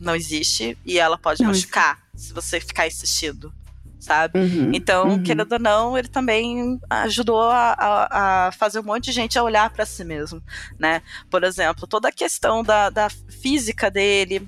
não 0.00 0.14
existe 0.16 0.76
e 0.84 0.98
ela 0.98 1.16
pode 1.18 1.42
Não 1.42 1.50
machucar 1.50 1.98
se 2.14 2.32
você 2.32 2.60
ficar 2.60 2.86
insistindo, 2.86 3.52
sabe? 4.00 4.38
uhum, 4.38 4.70
Então, 4.74 5.08
uhum. 5.10 5.22
querendo 5.22 5.52
ou 5.52 5.58
não, 5.58 5.96
ele 5.98 6.08
também 6.08 6.80
ajudou 6.90 7.42
a, 7.42 7.72
a- 7.78 8.46
a 8.48 8.52
fazer 8.52 8.80
um 8.80 8.82
monte 8.84 9.06
de 9.06 9.12
gente 9.12 9.38
a 9.38 9.42
olhar 9.42 9.70
para 9.70 9.86
si 9.86 10.04
mesmo, 10.04 10.42
né? 10.78 11.02
Por 11.30 11.44
exemplo, 11.44 11.86
toda 11.86 12.08
a 12.08 12.12
questão 12.12 12.62
da, 12.64 12.90
da 12.90 13.08
física 13.10 13.90
dele, 13.90 14.46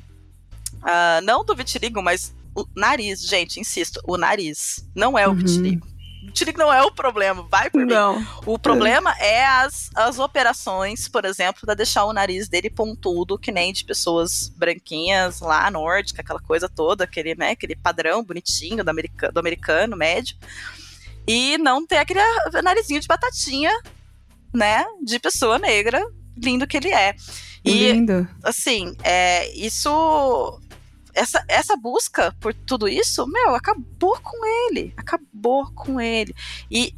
ah, 0.84 1.20
não 1.22 1.44
do 1.44 1.56
vitiligo, 1.56 2.02
mas 2.02 2.34
o 2.54 2.64
nariz, 2.76 3.20
gente, 3.26 3.58
insisto, 3.58 4.00
o 4.06 4.16
nariz 4.16 4.88
não 4.94 5.18
é 5.18 5.26
o 5.26 5.30
Uhum. 5.30 5.36
vitiligo. 5.36 5.86
O 6.22 6.26
vitiligo 6.26 6.58
não 6.58 6.72
é 6.72 6.82
o 6.82 6.90
problema, 6.90 7.46
vai 7.50 7.68
por 7.68 7.84
mim. 7.84 7.92
Não. 7.92 8.24
O 8.46 8.58
problema 8.58 9.12
é 9.18 9.44
as, 9.44 9.90
as 9.94 10.18
operações, 10.18 11.06
por 11.08 11.24
exemplo, 11.24 11.62
para 11.64 11.74
deixar 11.74 12.04
o 12.06 12.12
nariz 12.12 12.48
dele 12.48 12.70
pontudo, 12.70 13.38
que 13.38 13.52
nem 13.52 13.72
de 13.72 13.84
pessoas 13.84 14.48
branquinhas 14.56 15.40
lá, 15.40 15.70
nórdica, 15.70 16.22
aquela 16.22 16.40
coisa 16.40 16.68
toda, 16.68 17.04
aquele, 17.04 17.34
né, 17.34 17.50
aquele 17.50 17.76
padrão 17.76 18.24
bonitinho 18.24 18.82
do, 18.82 18.88
america, 18.88 19.30
do 19.30 19.38
americano 19.38 19.96
médio. 19.96 20.36
E 21.26 21.58
não 21.58 21.86
ter 21.86 21.98
aquele 21.98 22.20
narizinho 22.62 23.00
de 23.00 23.06
batatinha, 23.06 23.70
né, 24.52 24.84
de 25.02 25.18
pessoa 25.18 25.58
negra, 25.58 26.02
lindo 26.36 26.66
que 26.66 26.76
ele 26.76 26.88
é. 26.90 27.14
E 27.64 27.92
Lindo. 27.92 28.28
assim, 28.42 28.94
é, 29.02 29.50
isso. 29.54 30.60
Essa, 31.14 31.44
essa 31.48 31.76
busca 31.76 32.34
por 32.40 32.52
tudo 32.52 32.88
isso, 32.88 33.26
meu, 33.26 33.54
acabou 33.54 34.18
com 34.20 34.44
ele. 34.68 34.92
Acabou 34.96 35.70
com 35.72 36.00
ele. 36.00 36.34
E 36.70 36.94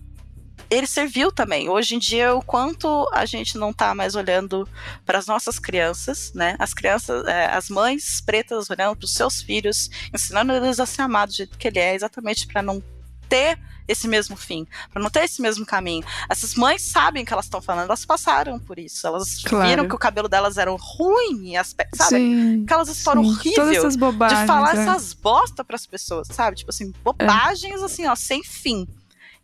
ele 0.68 0.86
serviu 0.86 1.30
também. 1.30 1.68
Hoje 1.68 1.94
em 1.94 1.98
dia, 1.98 2.34
o 2.34 2.42
quanto 2.42 3.08
a 3.12 3.24
gente 3.24 3.56
não 3.56 3.72
tá 3.72 3.94
mais 3.94 4.14
olhando 4.14 4.68
para 5.04 5.18
as 5.18 5.26
nossas 5.26 5.58
crianças, 5.58 6.32
né? 6.34 6.56
As 6.58 6.74
crianças, 6.74 7.24
é, 7.26 7.46
as 7.46 7.68
mães 7.68 8.20
pretas 8.20 8.68
olhando 8.68 8.96
para 8.96 9.04
os 9.04 9.14
seus 9.14 9.42
filhos, 9.42 9.88
ensinando 10.12 10.52
eles 10.52 10.80
a 10.80 10.86
ser 10.86 11.02
amados 11.02 11.34
do 11.34 11.38
jeito 11.38 11.58
que 11.58 11.68
ele 11.68 11.78
é, 11.78 11.94
exatamente 11.94 12.46
para 12.46 12.62
não 12.62 12.82
ter 13.28 13.58
esse 13.88 14.08
mesmo 14.08 14.36
fim, 14.36 14.66
para 14.92 15.02
não 15.02 15.10
ter 15.10 15.24
esse 15.24 15.40
mesmo 15.40 15.64
caminho. 15.64 16.04
Essas 16.28 16.54
mães 16.54 16.82
sabem 16.82 17.22
o 17.22 17.26
que 17.26 17.32
elas 17.32 17.46
estão 17.46 17.60
falando, 17.60 17.86
elas 17.86 18.04
passaram 18.04 18.58
por 18.58 18.78
isso, 18.78 19.06
elas 19.06 19.42
Claro. 19.44 19.68
viram 19.68 19.88
que 19.88 19.94
o 19.94 19.98
cabelo 19.98 20.28
delas 20.28 20.58
era 20.58 20.70
ruim 20.78 21.56
aspecto, 21.56 21.96
sabe? 21.96 22.16
Sim. 22.16 22.64
Aquelas 22.64 22.88
histórias 22.88 23.24
sim. 23.26 23.32
horríveis 23.32 23.54
Todas 23.54 23.76
essas 23.76 23.96
bobagens. 23.96 24.40
de 24.40 24.46
falar 24.46 24.76
é. 24.76 24.80
essas 24.80 25.12
bosta 25.12 25.64
pras 25.64 25.86
pessoas, 25.86 26.28
sabe? 26.30 26.56
Tipo 26.56 26.70
assim, 26.70 26.92
bobagens 27.04 27.82
assim, 27.82 28.06
ó, 28.06 28.14
sem 28.14 28.42
fim. 28.42 28.86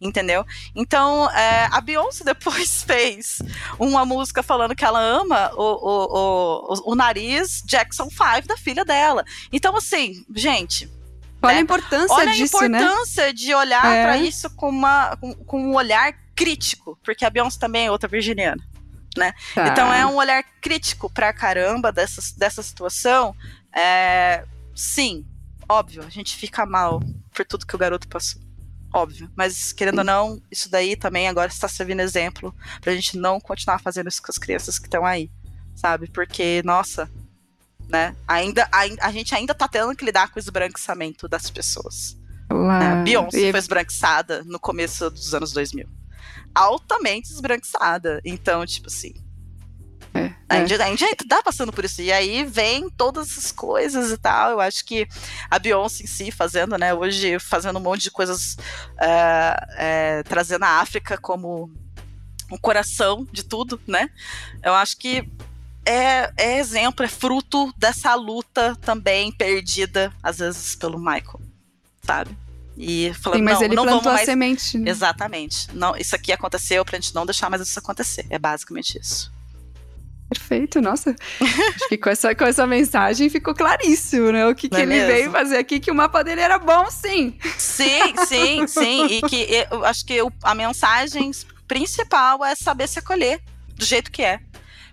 Entendeu? 0.00 0.44
Então, 0.74 1.30
é, 1.30 1.68
a 1.70 1.80
Beyoncé 1.80 2.24
depois 2.24 2.82
fez 2.86 3.40
uma 3.78 4.04
música 4.04 4.42
falando 4.42 4.74
que 4.74 4.84
ela 4.84 4.98
ama 5.00 5.52
o, 5.54 5.62
o, 5.62 6.74
o, 6.74 6.92
o 6.92 6.94
nariz 6.96 7.62
Jackson 7.64 8.08
5 8.10 8.48
da 8.48 8.56
filha 8.56 8.84
dela. 8.84 9.24
Então, 9.52 9.76
assim, 9.76 10.24
gente, 10.34 10.90
Olha 11.42 11.54
né? 11.54 11.58
a 11.58 11.62
importância 11.62 12.14
olha 12.16 12.32
disso, 12.32 12.56
a 12.58 12.68
né? 12.68 12.78
importância 12.82 13.32
de 13.34 13.54
olhar 13.54 13.84
É. 13.84 14.04
pra 14.04 14.16
isso 14.18 14.48
com, 14.56 14.68
uma, 14.68 15.16
com, 15.16 15.34
com 15.34 15.60
um 15.62 15.74
olhar 15.74 16.12
crítico, 16.34 16.98
porque 17.04 17.24
a 17.24 17.30
Beyoncé 17.30 17.58
também 17.58 17.86
é 17.86 17.90
outra 17.90 18.08
virginiana. 18.08 18.62
Tá. 19.14 19.34
Então 19.68 19.92
é 19.92 20.06
um 20.06 20.16
olhar 20.16 20.42
crítico 20.60 21.10
pra 21.10 21.32
caramba 21.32 21.92
dessa, 21.92 22.22
dessa 22.38 22.62
situação. 22.62 23.34
É, 23.74 24.44
sim, 24.74 25.26
óbvio, 25.68 26.02
a 26.06 26.08
gente 26.08 26.34
fica 26.36 26.64
mal 26.64 27.00
por 27.34 27.44
tudo 27.44 27.66
que 27.66 27.74
o 27.74 27.78
garoto 27.78 28.08
passou. 28.08 28.40
óbvio. 28.94 29.30
Mas, 29.36 29.72
querendo 29.72 29.98
ou 29.98 30.04
não, 30.04 30.40
isso 30.50 30.70
daí 30.70 30.96
também 30.96 31.28
agora 31.28 31.50
está 31.50 31.66
servindo 31.68 32.00
exemplo 32.00 32.54
pra 32.80 32.94
gente 32.94 33.18
não 33.18 33.38
continuar 33.40 33.78
fazendo 33.80 34.08
isso 34.08 34.22
com 34.22 34.30
as 34.30 34.38
crianças 34.38 34.78
que 34.78 34.86
estão 34.86 35.04
aí, 35.04 35.30
sabe? 35.74 36.08
Porque, 36.10 36.62
nossa, 36.64 37.10
né? 37.92 38.16
Ainda, 38.26 38.66
a, 38.72 39.06
a 39.06 39.12
gente 39.12 39.34
ainda 39.34 39.54
tá 39.54 39.68
tendo 39.68 39.94
que 39.94 40.04
lidar 40.04 40.30
com 40.30 40.38
o 40.38 40.40
esbranquiçamento 40.40 41.28
das 41.28 41.50
pessoas. 41.50 42.16
Né? 42.50 43.02
Beyoncé 43.04 43.48
e... 43.48 43.50
foi 43.50 43.60
esbranquiçada 43.60 44.42
no 44.44 44.58
começo 44.58 45.10
dos 45.10 45.34
anos 45.34 45.52
2000. 45.52 45.86
Altamente 46.54 47.30
esbranquiçada. 47.30 48.20
Então, 48.24 48.64
tipo 48.64 48.86
assim, 48.86 49.12
é, 50.14 50.32
a, 50.48 50.66
gente, 50.66 51.04
é. 51.04 51.10
a 51.10 51.28
tá 51.28 51.42
passando 51.42 51.72
por 51.72 51.84
isso. 51.84 52.00
E 52.00 52.10
aí 52.10 52.44
vem 52.44 52.88
todas 52.88 53.30
essas 53.30 53.52
coisas 53.52 54.10
e 54.10 54.16
tal. 54.16 54.52
Eu 54.52 54.60
acho 54.60 54.84
que 54.86 55.06
a 55.50 55.58
Beyoncé 55.58 56.04
em 56.04 56.06
si 56.06 56.30
fazendo, 56.30 56.78
né, 56.78 56.94
hoje 56.94 57.38
fazendo 57.38 57.78
um 57.78 57.82
monte 57.82 58.02
de 58.02 58.10
coisas, 58.10 58.56
é, 58.98 59.66
é, 59.76 60.22
trazendo 60.22 60.64
a 60.64 60.80
África 60.80 61.18
como 61.18 61.70
o 62.50 62.58
coração 62.58 63.26
de 63.30 63.42
tudo, 63.42 63.80
né? 63.86 64.10
Eu 64.62 64.74
acho 64.74 64.98
que 64.98 65.26
é, 65.84 66.32
é 66.36 66.58
exemplo, 66.58 67.04
é 67.04 67.08
fruto 67.08 67.72
dessa 67.76 68.14
luta 68.14 68.76
também 68.80 69.32
perdida, 69.32 70.12
às 70.22 70.38
vezes, 70.38 70.74
pelo 70.74 70.98
Michael, 70.98 71.40
sabe? 72.02 72.36
E 72.76 73.12
falando, 73.14 73.38
Sim, 73.38 73.44
mas 73.44 73.54
não, 73.54 73.62
ele 73.62 73.74
não 73.74 73.84
plantou 73.84 74.12
mais... 74.12 74.22
a 74.22 74.24
semente. 74.24 74.78
Né? 74.78 74.90
Exatamente. 74.90 75.68
Não, 75.74 75.96
isso 75.96 76.14
aqui 76.14 76.32
aconteceu 76.32 76.84
pra 76.84 76.98
gente 76.98 77.14
não 77.14 77.26
deixar 77.26 77.50
mais 77.50 77.62
isso 77.62 77.78
acontecer. 77.78 78.26
É 78.30 78.38
basicamente 78.38 78.98
isso. 78.98 79.30
Perfeito, 80.28 80.80
nossa. 80.80 81.14
Acho 81.40 81.88
que 81.90 81.98
com 81.98 82.08
essa, 82.08 82.34
com 82.34 82.44
essa 82.44 82.66
mensagem 82.66 83.28
ficou 83.28 83.54
claríssimo, 83.54 84.32
né? 84.32 84.46
O 84.46 84.54
que, 84.54 84.68
que 84.68 84.76
é 84.76 84.80
ele 84.80 84.94
mesmo? 84.94 85.06
veio 85.08 85.30
fazer 85.30 85.58
aqui, 85.58 85.78
que 85.78 85.90
o 85.90 85.94
mapa 85.94 86.24
dele 86.24 86.40
era 86.40 86.58
bom, 86.58 86.90
sim. 86.90 87.36
Sim, 87.58 88.14
sim, 88.26 88.66
sim. 88.66 89.06
E 89.06 89.22
que 89.22 89.66
eu 89.70 89.84
acho 89.84 90.06
que 90.06 90.18
a 90.42 90.54
mensagem 90.54 91.30
principal 91.68 92.42
é 92.42 92.54
saber 92.54 92.88
se 92.88 92.98
acolher 92.98 93.42
do 93.76 93.84
jeito 93.84 94.10
que 94.10 94.22
é. 94.22 94.40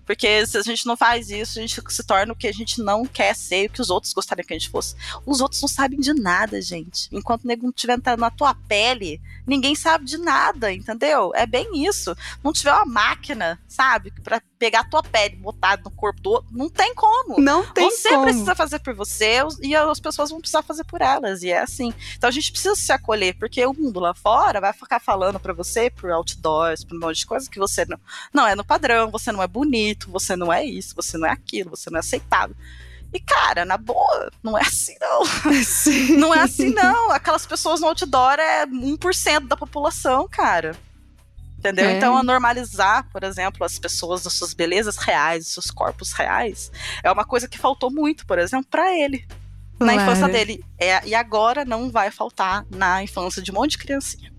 Porque 0.09 0.43
se 0.47 0.57
a 0.57 0.63
gente 0.63 0.87
não 0.87 0.97
faz 0.97 1.29
isso, 1.29 1.59
a 1.59 1.61
gente 1.61 1.79
se 1.87 2.03
torna 2.03 2.33
o 2.33 2.35
que 2.35 2.47
a 2.47 2.51
gente 2.51 2.81
não 2.81 3.05
quer 3.05 3.35
ser, 3.35 3.67
o 3.67 3.69
que 3.71 3.79
os 3.79 3.91
outros 3.91 4.11
gostariam 4.11 4.43
que 4.43 4.55
a 4.55 4.57
gente 4.57 4.71
fosse. 4.71 4.95
Os 5.23 5.39
outros 5.39 5.61
não 5.61 5.69
sabem 5.69 5.99
de 5.99 6.15
nada, 6.15 6.59
gente. 6.59 7.07
Enquanto 7.11 7.43
o 7.43 7.47
nego 7.47 7.61
não 7.61 7.69
estiver 7.69 7.99
na 8.17 8.31
tua 8.31 8.55
pele, 8.55 9.21
ninguém 9.49 9.75
sabe 9.75 10.05
de 10.05 10.17
nada, 10.17 10.71
entendeu? 10.71 11.31
É 11.35 11.45
bem 11.45 11.85
isso. 11.85 12.15
Não 12.43 12.53
tiver 12.53 12.73
uma 12.73 12.85
máquina, 12.85 13.59
sabe, 13.67 14.11
para 14.23 14.41
pegar 14.57 14.81
a 14.81 14.83
tua 14.83 15.01
pele, 15.01 15.35
botar 15.37 15.79
no 15.83 15.89
corpo 15.91 16.21
do 16.21 16.29
outro, 16.31 16.49
não 16.51 16.69
tem 16.69 16.93
como. 16.93 17.39
Não 17.39 17.65
tem 17.65 17.89
você 17.89 18.09
como. 18.09 18.23
Você 18.23 18.29
precisa 18.29 18.55
fazer 18.55 18.79
por 18.79 18.93
você 18.93 19.39
e 19.61 19.75
as 19.75 19.99
pessoas 19.99 20.29
vão 20.29 20.39
precisar 20.39 20.61
fazer 20.61 20.83
por 20.83 21.01
elas, 21.01 21.43
e 21.43 21.49
é 21.49 21.59
assim. 21.59 21.93
Então 22.15 22.27
a 22.27 22.31
gente 22.31 22.51
precisa 22.51 22.75
se 22.75 22.91
acolher, 22.91 23.35
porque 23.37 23.65
o 23.65 23.73
mundo 23.73 23.99
lá 23.99 24.13
fora 24.13 24.61
vai 24.61 24.73
ficar 24.73 24.99
falando 24.99 25.39
para 25.39 25.53
você 25.53 25.89
por 25.89 26.11
outdoors, 26.11 26.83
por 26.83 26.95
um 26.95 26.99
monte 26.99 27.17
de 27.17 27.25
coisas 27.25 27.47
que 27.47 27.59
você 27.59 27.85
não, 27.85 27.99
não 28.33 28.47
é 28.47 28.55
no 28.55 28.63
padrão, 28.63 29.09
você 29.09 29.31
não 29.31 29.41
é 29.41 29.47
bonito, 29.47 30.11
você 30.11 30.35
não 30.35 30.51
é 30.51 30.63
isso, 30.63 30.95
você 30.95 31.17
não 31.17 31.27
é 31.27 31.31
aquilo, 31.31 31.71
você 31.71 31.89
não 31.89 31.97
é 31.97 32.01
aceitável. 32.01 32.55
E, 33.13 33.19
cara, 33.19 33.65
na 33.65 33.77
boa, 33.77 34.31
não 34.43 34.57
é 34.57 34.61
assim, 34.61 34.95
não. 35.01 35.25
Sim. 35.63 36.17
Não 36.17 36.33
é 36.33 36.41
assim, 36.41 36.69
não. 36.69 37.11
Aquelas 37.11 37.45
pessoas 37.45 37.81
no 37.81 37.87
outdoor 37.87 38.39
é 38.39 38.65
1% 38.65 39.47
da 39.47 39.57
população, 39.57 40.27
cara. 40.27 40.75
Entendeu? 41.57 41.89
É. 41.89 41.97
Então, 41.97 42.15
a 42.15 42.23
normalizar, 42.23 43.09
por 43.11 43.23
exemplo, 43.23 43.65
as 43.65 43.77
pessoas 43.77 44.23
das 44.23 44.33
suas 44.33 44.53
belezas 44.53 44.95
reais, 44.95 45.43
dos 45.43 45.53
seus 45.53 45.71
corpos 45.71 46.13
reais, 46.13 46.71
é 47.03 47.11
uma 47.11 47.25
coisa 47.25 47.47
que 47.47 47.57
faltou 47.57 47.91
muito, 47.91 48.25
por 48.25 48.39
exemplo, 48.39 48.67
para 48.69 48.95
ele. 48.95 49.27
Na 49.79 49.93
claro. 49.93 50.01
infância 50.01 50.27
dele. 50.27 50.63
É, 50.77 51.05
e 51.05 51.15
agora 51.15 51.65
não 51.65 51.89
vai 51.89 52.11
faltar 52.11 52.65
na 52.69 53.01
infância 53.03 53.41
de 53.41 53.51
um 53.51 53.55
monte 53.55 53.71
de 53.71 53.79
criancinha. 53.79 54.31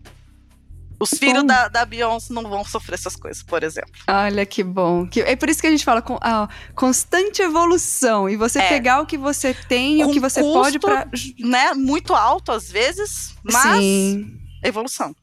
Os 1.00 1.10
filhos 1.10 1.44
da, 1.44 1.68
da 1.68 1.84
Beyoncé 1.86 2.32
não 2.34 2.42
vão 2.42 2.62
sofrer 2.62 2.94
essas 2.94 3.16
coisas, 3.16 3.42
por 3.42 3.62
exemplo. 3.62 3.90
Olha 4.06 4.44
que 4.44 4.62
bom. 4.62 5.06
Que, 5.06 5.22
é 5.22 5.34
por 5.34 5.48
isso 5.48 5.60
que 5.60 5.66
a 5.66 5.70
gente 5.70 5.84
fala 5.84 6.02
com 6.02 6.18
a 6.20 6.46
constante 6.74 7.40
evolução. 7.40 8.28
E 8.28 8.36
você 8.36 8.58
é. 8.58 8.68
pegar 8.68 9.00
o 9.00 9.06
que 9.06 9.16
você 9.16 9.54
tem, 9.54 10.04
o 10.04 10.10
que 10.10 10.20
você 10.20 10.42
custo, 10.42 10.60
pode 10.60 10.78
para, 10.78 11.08
né, 11.38 11.72
muito 11.72 12.14
alto 12.14 12.52
às 12.52 12.70
vezes, 12.70 13.34
mas 13.42 13.78
Sim. 13.82 14.38
evolução. 14.62 15.14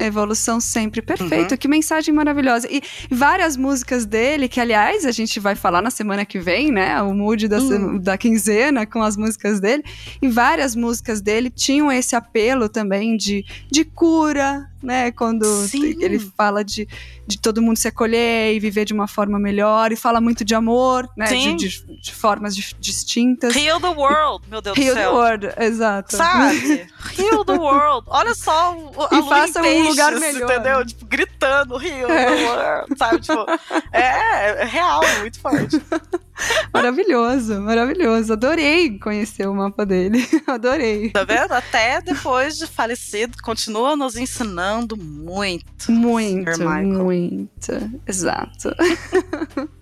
Evolução 0.00 0.60
sempre. 0.60 1.02
Perfeito, 1.02 1.52
uhum. 1.52 1.56
que 1.56 1.68
mensagem 1.68 2.14
maravilhosa. 2.14 2.68
E 2.70 2.82
várias 3.10 3.56
músicas 3.56 4.04
dele, 4.04 4.48
que 4.48 4.60
aliás 4.60 5.04
a 5.04 5.12
gente 5.12 5.38
vai 5.38 5.54
falar 5.54 5.82
na 5.82 5.90
semana 5.90 6.24
que 6.24 6.38
vem, 6.38 6.70
né? 6.70 7.00
O 7.02 7.14
mood 7.14 7.48
da, 7.48 7.58
uhum. 7.58 7.98
da 7.98 8.16
quinzena 8.16 8.86
com 8.86 9.02
as 9.02 9.16
músicas 9.16 9.60
dele. 9.60 9.84
E 10.20 10.28
várias 10.28 10.74
músicas 10.74 11.20
dele 11.20 11.50
tinham 11.50 11.90
esse 11.90 12.16
apelo 12.16 12.68
também 12.68 13.16
de, 13.16 13.44
de 13.70 13.84
cura, 13.84 14.70
né? 14.82 15.10
Quando 15.12 15.44
Sim. 15.66 15.96
ele 16.00 16.18
fala 16.18 16.64
de, 16.64 16.88
de 17.26 17.38
todo 17.38 17.60
mundo 17.60 17.76
se 17.76 17.88
acolher 17.88 18.54
e 18.54 18.60
viver 18.60 18.84
de 18.84 18.92
uma 18.92 19.06
forma 19.06 19.38
melhor, 19.38 19.92
e 19.92 19.96
fala 19.96 20.20
muito 20.20 20.44
de 20.44 20.54
amor, 20.54 21.08
né? 21.16 21.26
De, 21.26 21.54
de, 21.54 22.00
de, 22.00 22.14
formas 22.14 22.54
distintas. 22.54 23.54
Heal 23.54 23.80
the 23.80 23.88
world, 23.88 24.44
meu 24.48 24.60
Deus 24.60 24.76
Heal 24.76 24.94
do 24.94 24.94
céu. 24.94 25.02
Heal 25.02 25.12
the 25.12 25.16
world, 25.16 25.48
exato. 25.58 26.16
Sabe? 26.16 26.86
Heal 27.18 27.44
the 27.44 27.52
world. 27.52 28.06
Olha 28.08 28.34
só 28.34 28.76
a 29.10 29.18
E 29.18 29.22
faça 29.28 29.60
um 29.60 29.89
lugar 29.90 30.12
melhor. 30.18 30.50
Entendeu? 30.50 30.86
Tipo, 30.86 31.06
gritando 31.06 31.80
Heal 31.82 32.10
é. 32.10 32.84
sabe? 32.96 33.20
Tipo, 33.20 33.46
é, 33.92 34.62
é 34.62 34.64
real, 34.64 35.00
muito 35.20 35.40
forte. 35.40 35.80
Maravilhoso, 36.72 37.60
maravilhoso. 37.60 38.32
Adorei 38.32 38.98
conhecer 38.98 39.46
o 39.46 39.54
mapa 39.54 39.84
dele. 39.84 40.26
Adorei. 40.46 41.10
Tá 41.10 41.22
vendo? 41.22 41.52
Até 41.52 42.00
depois 42.00 42.56
de 42.56 42.66
falecido, 42.66 43.36
continua 43.42 43.94
nos 43.94 44.16
ensinando 44.16 44.96
muito. 44.96 45.92
Muito, 45.92 46.62
muito. 46.62 48.00
Exato. 48.06 48.74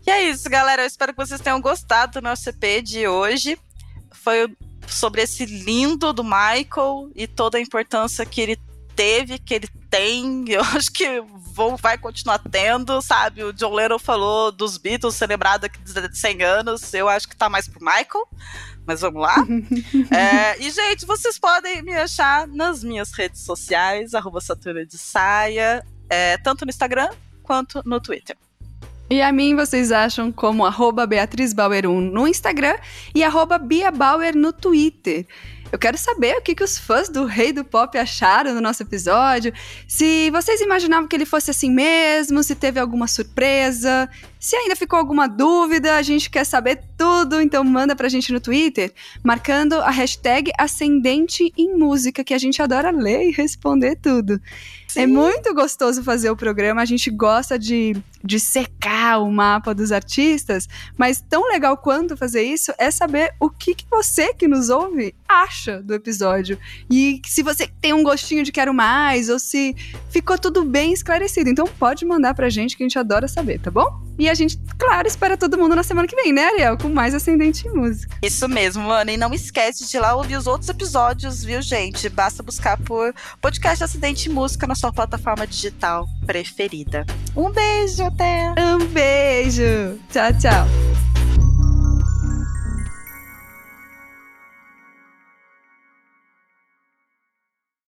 e 0.05 0.11
é 0.11 0.31
isso, 0.31 0.51
galera. 0.51 0.83
Eu 0.83 0.87
espero 0.87 1.13
que 1.13 1.25
vocês 1.25 1.41
tenham 1.41 1.61
gostado 1.61 2.15
do 2.15 2.23
nosso 2.23 2.49
EP 2.49 2.83
de 2.83 3.07
hoje. 3.07 3.57
Foi 4.11 4.49
sobre 4.89 5.23
esse 5.23 5.45
lindo 5.45 6.13
do 6.13 6.25
Michael 6.25 7.11
e 7.15 7.27
toda 7.27 7.59
a 7.59 7.61
importância 7.61 8.25
que 8.25 8.41
ele 8.41 8.59
teve, 8.99 9.39
que 9.39 9.55
ele 9.55 9.69
tem, 9.89 10.45
eu 10.51 10.61
acho 10.61 10.93
que 10.93 11.21
vou, 11.55 11.77
vai 11.77 11.97
continuar 11.97 12.41
tendo, 12.41 13.01
sabe? 13.01 13.45
O 13.45 13.53
John 13.53 13.73
Lennon 13.73 13.99
falou 13.99 14.51
dos 14.51 14.77
Beatles 14.77 15.15
celebrado 15.15 15.67
aqui 15.67 15.79
de 15.79 16.19
100 16.19 16.43
anos, 16.43 16.93
eu 16.93 17.09
acho 17.09 17.29
que 17.29 17.37
tá 17.37 17.49
mais 17.49 17.69
pro 17.69 17.79
Michael, 17.79 18.27
mas 18.85 19.01
vamos 19.01 19.23
lá. 19.23 19.37
é, 20.11 20.61
e, 20.61 20.69
gente, 20.69 21.07
vocês 21.07 21.39
podem 21.39 21.81
me 21.83 21.95
achar 21.95 22.49
nas 22.49 22.83
minhas 22.83 23.13
redes 23.13 23.43
sociais, 23.43 24.15
arroba 24.15 24.41
Saturna 24.41 24.85
de 24.85 24.99
Saia, 24.99 25.87
é, 26.11 26.37
tanto 26.39 26.65
no 26.65 26.71
Instagram 26.71 27.11
quanto 27.45 27.81
no 27.87 28.01
Twitter. 28.01 28.37
E 29.11 29.23
a 29.23 29.33
mim 29.33 29.57
vocês 29.57 29.91
acham 29.91 30.31
como 30.31 30.67
arroba 30.67 31.07
Beatriz 31.07 31.55
Bauer 31.55 31.87
1 31.87 31.99
no 31.99 32.29
Instagram 32.29 32.77
e 33.15 33.25
arroba 33.25 33.57
Bia 33.57 33.91
Bauer 33.91 34.37
no 34.37 34.53
Twitter. 34.53 35.27
Eu 35.71 35.79
quero 35.79 35.99
saber 35.99 36.37
o 36.39 36.41
que, 36.41 36.55
que 36.55 36.65
os 36.65 36.79
fãs 36.79 37.11
do 37.11 37.27
Rei 37.27 37.53
do 37.53 37.63
Pop 37.63 37.97
acharam 37.99 38.55
no 38.55 38.61
nosso 38.61 38.83
episódio. 38.83 39.53
Se 39.87 40.31
vocês 40.31 40.63
imaginavam 40.63 41.07
que 41.07 41.15
ele 41.15 41.27
fosse 41.27 41.51
assim 41.51 41.71
mesmo, 41.71 42.43
se 42.43 42.55
teve 42.55 42.81
alguma 42.81 43.07
surpresa, 43.07 44.09
se 44.41 44.57
ainda 44.57 44.75
ficou 44.75 44.99
alguma 44.99 45.27
dúvida, 45.27 45.97
a 45.97 46.03
gente 46.03 46.31
quer 46.31 46.45
saber 46.45 46.81
tudo, 46.97 47.41
então 47.43 47.63
manda 47.63 47.95
pra 47.95 48.09
gente 48.09 48.33
no 48.33 48.41
Twitter, 48.41 48.93
marcando 49.23 49.75
a 49.75 49.91
hashtag 49.91 50.51
Ascendente 50.57 51.53
em 51.57 51.77
Música, 51.77 52.25
que 52.25 52.33
a 52.33 52.39
gente 52.39 52.63
adora 52.63 52.91
ler 52.91 53.29
e 53.29 53.33
responder 53.33 53.97
tudo. 53.97 54.41
É 54.91 54.93
Sim. 54.93 55.01
É 55.03 55.07
muito 55.07 55.55
gostoso 55.55 56.03
fazer 56.03 56.31
o 56.31 56.37
programa, 56.37 56.81
a 56.81 56.85
gente 56.85 57.11
gosta 57.11 57.59
de, 57.59 57.97
de 58.25 58.41
secar 58.41 59.19
o 59.23 59.31
mapa 59.31 59.75
dos 59.75 59.93
artistas, 59.93 60.69
mas 60.97 61.21
tão 61.21 61.47
legal 61.49 61.77
quanto 61.77 62.17
fazer 62.17 62.43
isso 62.43 62.73
é 62.79 62.91
saber 62.91 63.35
o 63.39 63.51
que, 63.51 63.75
que 63.75 63.87
você 63.91 64.33
que 64.33 64.49
nos 64.49 64.71
ouve 64.71 65.15
acha 65.29 65.83
do 65.83 65.95
episódio. 65.95 66.59
E 66.91 67.21
se 67.27 67.43
você 67.43 67.69
tem 67.81 67.93
um 67.93 68.03
gostinho 68.03 68.43
de 68.43 68.51
quero 68.51 68.73
mais, 68.73 69.29
ou 69.29 69.39
se 69.39 69.77
ficou 70.11 70.39
tudo 70.39 70.65
bem 70.65 70.93
esclarecido. 70.93 71.51
Então 71.51 71.67
pode 71.79 72.05
mandar 72.05 72.35
pra 72.35 72.49
gente 72.49 72.77
que 72.77 72.83
a 72.83 72.87
gente 72.87 72.99
adora 72.99 73.29
saber, 73.29 73.61
tá 73.61 73.71
bom? 73.71 74.09
E 74.19 74.29
a 74.29 74.35
gente, 74.35 74.59
claro, 74.77 75.07
espera 75.07 75.37
todo 75.37 75.57
mundo 75.57 75.77
na 75.77 75.85
semana 75.85 76.09
que 76.09 76.17
vem, 76.17 76.33
né, 76.33 76.45
Ariel? 76.47 76.77
Com 76.77 76.89
mais 76.89 77.15
Ascendente 77.15 77.69
em 77.69 77.71
Música. 77.71 78.17
Isso 78.21 78.49
mesmo, 78.49 78.83
mano. 78.83 79.11
E 79.11 79.17
não 79.17 79.33
esquece 79.33 79.87
de 79.87 79.97
ir 79.97 80.01
lá 80.01 80.17
ouvir 80.17 80.37
os 80.37 80.49
outros 80.49 80.69
episódios, 80.69 81.45
viu, 81.45 81.63
gente? 81.63 82.09
Basta 82.09 82.43
buscar 82.43 82.77
por 82.79 83.15
Podcast 83.41 83.85
Acidente 83.85 84.29
em 84.29 84.33
Música 84.33 84.67
na 84.67 84.75
sua 84.89 84.93
plataforma 84.93 85.47
digital 85.47 86.07
preferida. 86.27 87.05
Um 87.37 87.51
beijo, 87.51 88.05
até! 88.05 88.55
Um 88.59 88.87
beijo! 88.87 89.99
Tchau, 90.11 90.33
tchau! 90.39 91.08